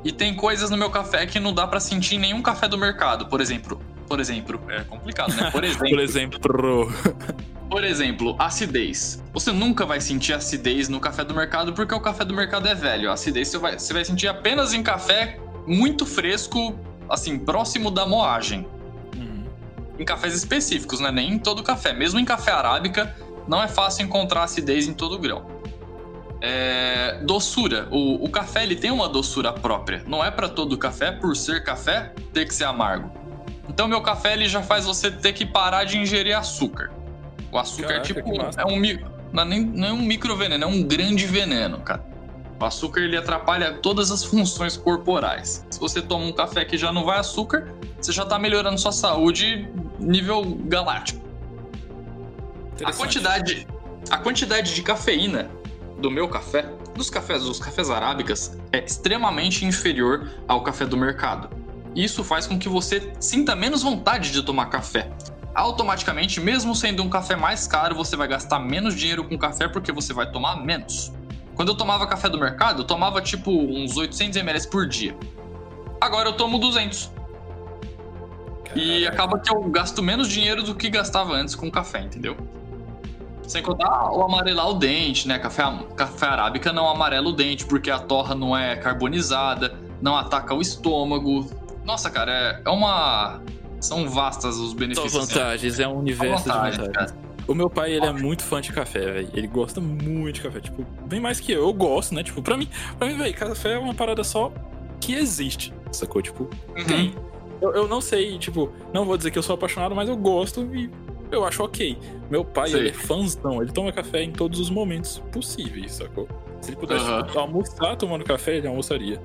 [0.04, 2.78] E tem coisas no meu café que não dá pra sentir em nenhum café do
[2.78, 3.26] mercado.
[3.26, 5.50] Por exemplo, por exemplo, é complicado, né?
[5.52, 6.94] Por exemplo, Por exemplo.
[7.70, 9.24] Por exemplo, acidez.
[9.34, 12.76] Você nunca vai sentir acidez no café do mercado porque o café do mercado é
[12.76, 13.10] velho.
[13.10, 16.78] A acidez você vai, você vai sentir apenas em café muito fresco,
[17.10, 18.68] assim, próximo da moagem.
[19.16, 19.46] Uhum.
[20.00, 21.12] Em cafés específicos, né?
[21.12, 21.92] Nem em todo café.
[21.92, 23.16] Mesmo em café arábica,
[23.48, 25.46] não é fácil encontrar acidez em todo grão.
[26.42, 27.88] É, doçura.
[27.90, 30.04] O, o café ele tem uma doçura própria.
[30.06, 33.12] Não é para todo café, por ser café, ter que ser amargo.
[33.68, 36.92] Então meu café ele já faz você ter que parar de ingerir açúcar.
[37.56, 38.82] O açúcar Caraca, é tipo é um
[39.32, 42.06] não é nem não é um micro veneno, é um grande veneno, cara.
[42.60, 45.66] O açúcar ele atrapalha todas as funções corporais.
[45.70, 48.92] Se você toma um café que já não vai açúcar, você já tá melhorando sua
[48.92, 51.26] saúde nível galáctico.
[52.84, 53.66] A quantidade,
[54.10, 55.50] a quantidade de cafeína
[55.98, 61.50] do meu café, dos cafés, dos cafés arábicas, é extremamente inferior ao café do mercado.
[61.96, 65.10] Isso faz com que você sinta menos vontade de tomar café.
[65.56, 69.92] Automaticamente, mesmo sendo um café mais caro, você vai gastar menos dinheiro com café porque
[69.92, 71.14] você vai tomar menos.
[71.56, 75.16] Quando eu tomava café do mercado, eu tomava tipo uns 800 ml por dia.
[76.02, 77.10] Agora eu tomo 200.
[78.76, 82.36] E acaba que eu gasto menos dinheiro do que gastava antes com café, entendeu?
[83.48, 85.40] Sem contar o amarelar o dente, né?
[85.40, 85.64] Café,
[85.96, 90.62] café arábica não amarela o dente, porque a torra não é carbonizada, não ataca o
[90.62, 91.50] estômago.
[91.86, 93.40] Nossa, cara, é, é uma.
[93.82, 95.14] São vastas os Só benefícios.
[95.14, 97.18] vantagens, é um universo de vantagens, vantagens.
[97.48, 99.30] O meu pai, ele é muito fã de café, velho.
[99.34, 100.60] Ele gosta muito de café.
[100.60, 101.62] Tipo, bem mais que eu.
[101.62, 102.24] Eu gosto, né?
[102.24, 102.68] Tipo, pra mim,
[102.98, 104.52] pra mim, velho, café é uma parada só
[105.00, 106.22] que existe, sacou?
[106.24, 106.84] Tipo, Uhum.
[106.86, 107.14] tem.
[107.62, 110.62] Eu, eu não sei, tipo, não vou dizer que eu sou apaixonado, mas eu gosto
[110.76, 110.90] e
[111.32, 111.96] eu acho ok.
[112.32, 112.80] Meu pai, Sei.
[112.80, 113.62] ele é fãzão.
[113.62, 116.28] Ele toma café em todos os momentos possíveis, sacou?
[116.62, 117.28] Se ele pudesse Aham.
[117.36, 119.22] almoçar tomando café, ele almoçaria.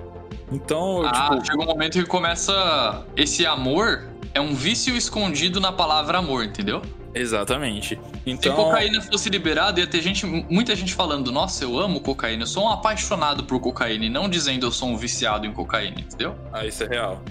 [0.53, 3.07] Então, Ah, tipo, chega um momento que começa.
[3.17, 6.83] Esse amor é um vício escondido na palavra amor, entendeu?
[7.15, 7.97] exatamente.
[7.97, 12.45] Se Então, cocaína fosse liberada, ia ter gente, muita gente falando: Nossa, eu amo cocaína,
[12.45, 16.01] eu sou um apaixonado por cocaína, e não dizendo eu sou um viciado em cocaína,
[16.01, 16.37] entendeu?
[16.53, 17.23] Ah, isso é real.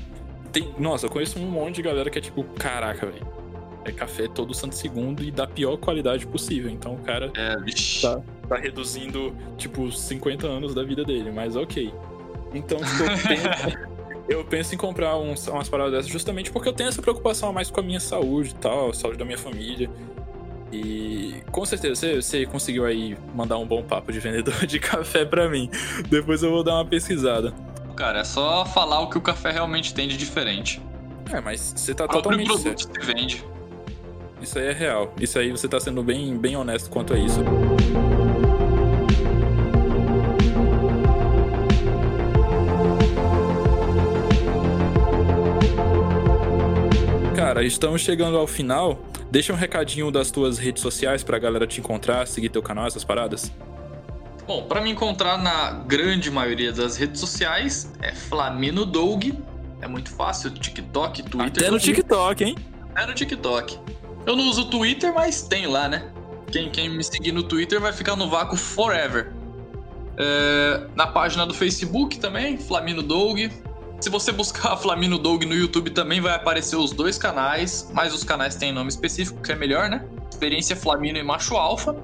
[0.52, 3.28] Tem, nossa, eu conheço um monte de galera que é tipo, caraca, velho.
[3.86, 6.70] É café todo santo segundo e da pior qualidade possível.
[6.70, 7.56] Então o cara É.
[8.02, 8.22] Tá.
[8.48, 11.94] tá reduzindo, tipo, 50 anos da vida dele, mas ok.
[12.54, 13.89] Então, tipo, eu penso,
[14.30, 17.54] eu penso em comprar uns, umas paradas dessas justamente porque eu tenho essa preocupação a
[17.54, 19.90] mais com a minha saúde e tal, a saúde da minha família.
[20.72, 25.26] E com certeza você, você conseguiu aí mandar um bom papo de vendedor de café
[25.26, 25.70] pra mim.
[26.10, 27.54] Depois eu vou dar uma pesquisada.
[27.96, 30.80] Cara, é só falar o que o café realmente tem de diferente.
[31.32, 33.04] É, mas você tá próprio totalmente produto certo.
[33.04, 33.46] se vende.
[34.42, 35.14] Isso aí é real.
[35.20, 37.40] Isso aí você tá sendo bem, bem honesto quanto a isso.
[47.60, 49.04] Cara, estamos chegando ao final.
[49.30, 53.04] Deixa um recadinho das tuas redes sociais pra galera te encontrar, seguir teu canal, essas
[53.04, 53.52] paradas.
[54.48, 59.26] Bom, pra me encontrar na grande maioria das redes sociais é Flamino Doug.
[59.82, 61.64] É muito fácil, TikTok, Twitter.
[61.64, 62.56] Até no TikTok, hein?
[62.96, 63.78] É no TikTok.
[64.26, 66.10] Eu não uso Twitter, mas tem lá, né?
[66.50, 69.34] Quem, quem me seguir no Twitter vai ficar no vácuo forever.
[70.18, 73.38] É, na página do Facebook também, Flamino Doug.
[74.00, 78.24] Se você buscar Flamino Doug no YouTube também vai aparecer os dois canais, mas os
[78.24, 80.06] canais têm nome específico, que é melhor, né?
[80.30, 81.96] Experiência Flamino e Macho Alfa.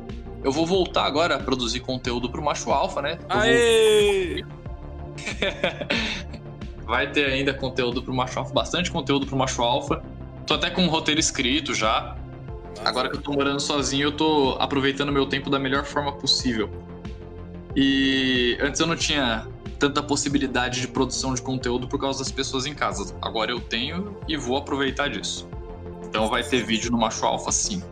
[0.44, 3.18] Eu vou voltar agora a produzir conteúdo pro Macho Alfa, né?
[3.22, 4.44] Eu vou- Aê!
[6.86, 10.04] Vai ter ainda conteúdo pro Macho Alfa, bastante conteúdo pro Macho Alfa.
[10.46, 12.16] Tô até com um roteiro escrito já.
[12.84, 16.70] Agora que eu tô morando sozinho, eu tô aproveitando meu tempo da melhor forma possível.
[17.76, 19.48] E antes eu não tinha
[19.80, 23.16] tanta possibilidade de produção de conteúdo por causa das pessoas em casa.
[23.22, 25.48] Agora eu tenho e vou aproveitar disso.
[26.04, 27.84] Então vai ter vídeo no Macho Alfa, sim.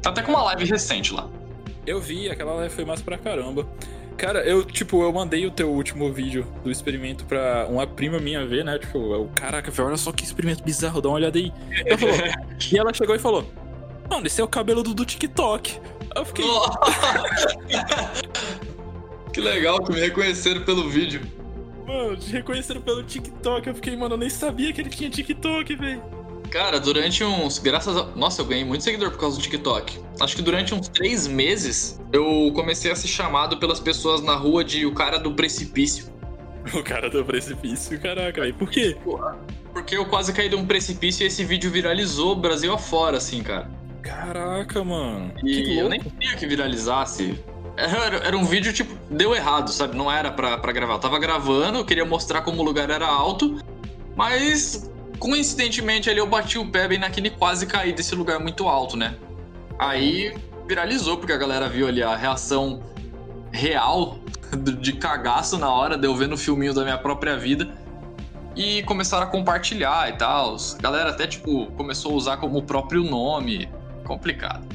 [0.00, 1.28] Tá até com uma live recente lá.
[1.86, 3.66] Eu vi, aquela live foi massa pra caramba.
[4.16, 8.46] Cara, eu, tipo, eu mandei o teu último vídeo do experimento pra uma prima minha
[8.46, 8.78] ver, né?
[8.78, 11.52] Tipo, eu, caraca, velho, olha só que experimento bizarro, dá uma olhada aí.
[11.86, 12.14] Ela falou,
[12.72, 13.44] e ela chegou e falou,
[14.08, 15.80] mano, esse é o cabelo do, do TikTok.
[16.14, 16.44] Eu fiquei,
[19.32, 21.20] Que legal que me reconheceram pelo vídeo.
[21.86, 23.66] mano, te reconheceram pelo TikTok.
[23.66, 26.02] Eu fiquei, mano, eu nem sabia que ele tinha TikTok, velho.
[26.50, 27.58] Cara, durante uns.
[27.58, 28.04] Graças a.
[28.14, 29.98] Nossa, eu ganhei muito seguidor por causa do TikTok.
[30.20, 34.62] Acho que durante uns três meses eu comecei a ser chamado pelas pessoas na rua
[34.62, 36.12] de o cara do precipício.
[36.74, 38.54] O cara do precipício, caraca, velho.
[38.54, 38.96] Por quê?
[39.72, 43.68] Porque eu quase caí de um precipício e esse vídeo viralizou Brasil afora, assim, cara.
[44.00, 45.32] Caraca, mano.
[45.42, 47.36] E eu nem queria que viralizasse.
[47.76, 49.96] Era, era um vídeo, tipo, deu errado, sabe?
[49.96, 50.94] Não era pra, pra gravar.
[50.94, 53.62] Eu tava gravando, eu queria mostrar como o lugar era alto,
[54.14, 58.96] mas coincidentemente ali eu bati o pé bem naquele quase caí desse lugar muito alto,
[58.96, 59.16] né?
[59.78, 60.34] Aí
[60.66, 62.82] viralizou, porque a galera viu ali a reação
[63.50, 64.18] real
[64.80, 67.68] de cagaço na hora de eu ver no filminho da minha própria vida.
[68.54, 70.56] E começaram a compartilhar e tal.
[70.56, 73.66] A galera até, tipo, começou a usar como o próprio nome.
[74.04, 74.66] Complicado.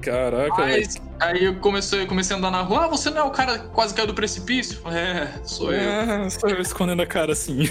[0.00, 0.78] Caraca, velho.
[0.78, 2.84] Mas aí eu comecei, comecei a andar na rua.
[2.84, 4.80] Ah, você não é o cara que quase caiu do precipício?
[4.88, 5.90] É, sou eu.
[5.90, 7.68] Ah, só eu escondendo a cara assim.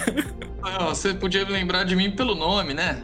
[0.61, 3.01] Ah, você podia lembrar de mim pelo nome, né?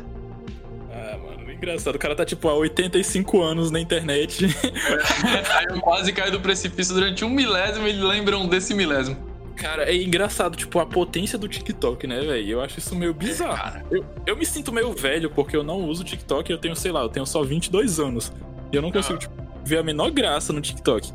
[0.91, 1.95] Ah, mano, engraçado.
[1.95, 4.45] O cara tá, tipo, há 85 anos na internet.
[5.55, 9.36] aí eu quase caí do precipício durante um milésimo e lembram desse milésimo.
[9.55, 12.49] Cara, é engraçado, tipo, a potência do TikTok, né, velho?
[12.49, 13.55] Eu acho isso meio bizarro.
[13.55, 16.76] Cara, Eu, eu me sinto meio velho porque eu não uso TikTok e eu tenho,
[16.76, 18.34] sei lá, eu tenho só 22 anos.
[18.76, 21.11] Eu não consigo, tipo, ver a menor graça no TikTok.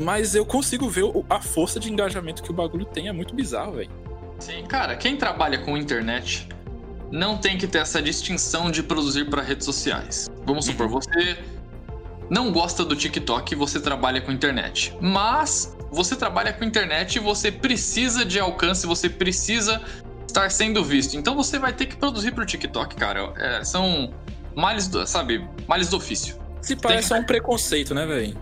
[0.00, 3.08] Mas eu consigo ver o- a força de engajamento que o bagulho tem.
[3.08, 3.90] É muito bizarro, velho.
[4.38, 6.48] sim, cara, quem trabalha com internet
[7.12, 10.30] não tem que ter essa distinção de produzir para redes sociais.
[10.46, 11.36] Vamos supor, você
[12.30, 14.96] não gosta do TikTok e você trabalha com internet.
[15.00, 19.82] Mas você trabalha com internet e você precisa de alcance, você precisa
[20.26, 21.16] estar sendo visto.
[21.18, 23.32] Então você vai ter que produzir pro TikTok, cara.
[23.36, 24.14] É, são
[24.54, 26.36] males do, sabe, males do ofício.
[26.62, 28.36] Se parece só um preconceito, né, velho?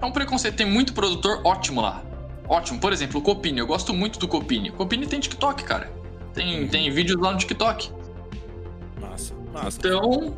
[0.00, 2.02] É um preconceito, tem muito produtor ótimo lá.
[2.48, 2.80] Ótimo.
[2.80, 4.70] Por exemplo, o Copini, eu gosto muito do Copini.
[4.70, 5.92] O Copini tem TikTok, cara.
[6.34, 7.92] Tem, tem vídeos lá no TikTok.
[9.00, 9.78] Massa, massa.
[9.78, 10.34] Então,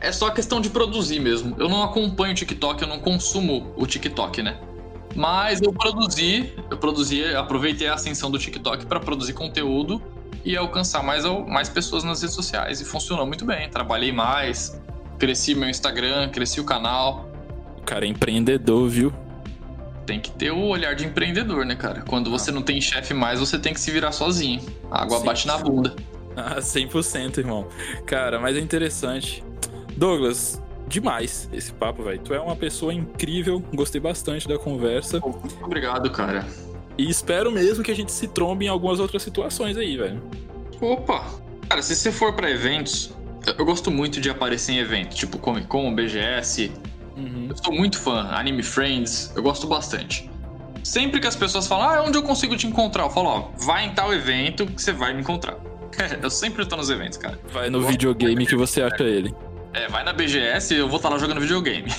[0.00, 1.54] é só questão de produzir mesmo.
[1.58, 4.58] Eu não acompanho o TikTok, eu não consumo o TikTok, né?
[5.14, 10.02] Mas eu produzi, eu produzi, aproveitei a ascensão do TikTok para produzir conteúdo
[10.44, 12.80] e alcançar mais, mais pessoas nas redes sociais.
[12.80, 13.68] E funcionou muito bem.
[13.70, 14.80] Trabalhei mais,
[15.18, 17.28] cresci meu Instagram, cresci o canal.
[17.78, 19.12] O cara é empreendedor, viu?
[20.04, 22.02] Tem que ter o olhar de empreendedor, né, cara?
[22.02, 24.60] Quando você não tem chefe mais, você tem que se virar sozinho.
[24.90, 25.24] A água Sim.
[25.24, 25.94] bate na bunda.
[26.36, 27.66] Ah, 100%, irmão.
[28.04, 29.42] Cara, mas é interessante.
[29.96, 32.20] Douglas, demais esse papo, velho.
[32.20, 35.20] Tu é uma pessoa incrível, gostei bastante da conversa.
[35.20, 36.46] Muito obrigado, cara.
[36.98, 40.22] E espero mesmo que a gente se trombe em algumas outras situações aí, velho.
[40.80, 41.24] Opa!
[41.68, 43.12] Cara, se você for para eventos,
[43.58, 46.72] eu gosto muito de aparecer em eventos, tipo Comic Con, BGS.
[47.16, 47.46] Uhum.
[47.48, 50.30] Eu sou muito fã, Anime Friends, eu gosto bastante.
[50.82, 53.04] Sempre que as pessoas falam, ah, onde eu consigo te encontrar?
[53.04, 55.56] Eu falo, ó, vai em tal evento que você vai me encontrar.
[56.22, 57.38] eu sempre tô nos eventos, cara.
[57.52, 59.34] Vai no videogame que você acha ele.
[59.72, 61.90] É, vai na BGS e eu vou estar lá jogando videogame.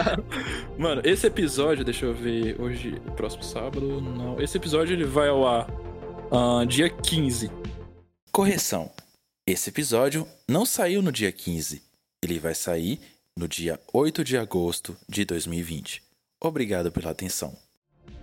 [0.76, 4.40] Mano, esse episódio, deixa eu ver, hoje, próximo sábado, não.
[4.40, 5.66] Esse episódio ele vai ao ar
[6.30, 7.50] uh, dia 15.
[8.30, 8.90] Correção.
[9.50, 11.82] Esse episódio não saiu no dia 15.
[12.22, 13.00] Ele vai sair
[13.34, 16.02] no dia 8 de agosto de 2020.
[16.38, 17.56] Obrigado pela atenção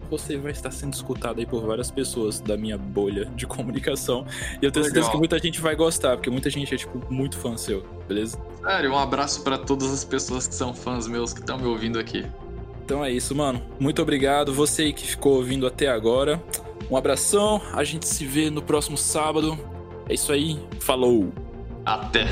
[0.07, 4.23] você vai estar sendo escutado aí por várias pessoas da minha bolha de comunicação.
[4.61, 4.83] E eu tenho Legal.
[4.83, 8.39] certeza que muita gente vai gostar, porque muita gente é, tipo, muito fã seu, beleza?
[8.61, 11.97] Sério, um abraço para todas as pessoas que são fãs meus que estão me ouvindo
[11.97, 12.23] aqui.
[12.83, 13.63] Então é isso, mano.
[13.79, 14.53] Muito obrigado.
[14.53, 16.39] Você aí que ficou ouvindo até agora.
[16.87, 17.59] Um abração.
[17.73, 19.57] A gente se vê no próximo sábado.
[20.09, 20.59] É isso aí.
[20.79, 21.31] Falou.
[21.85, 22.25] Até.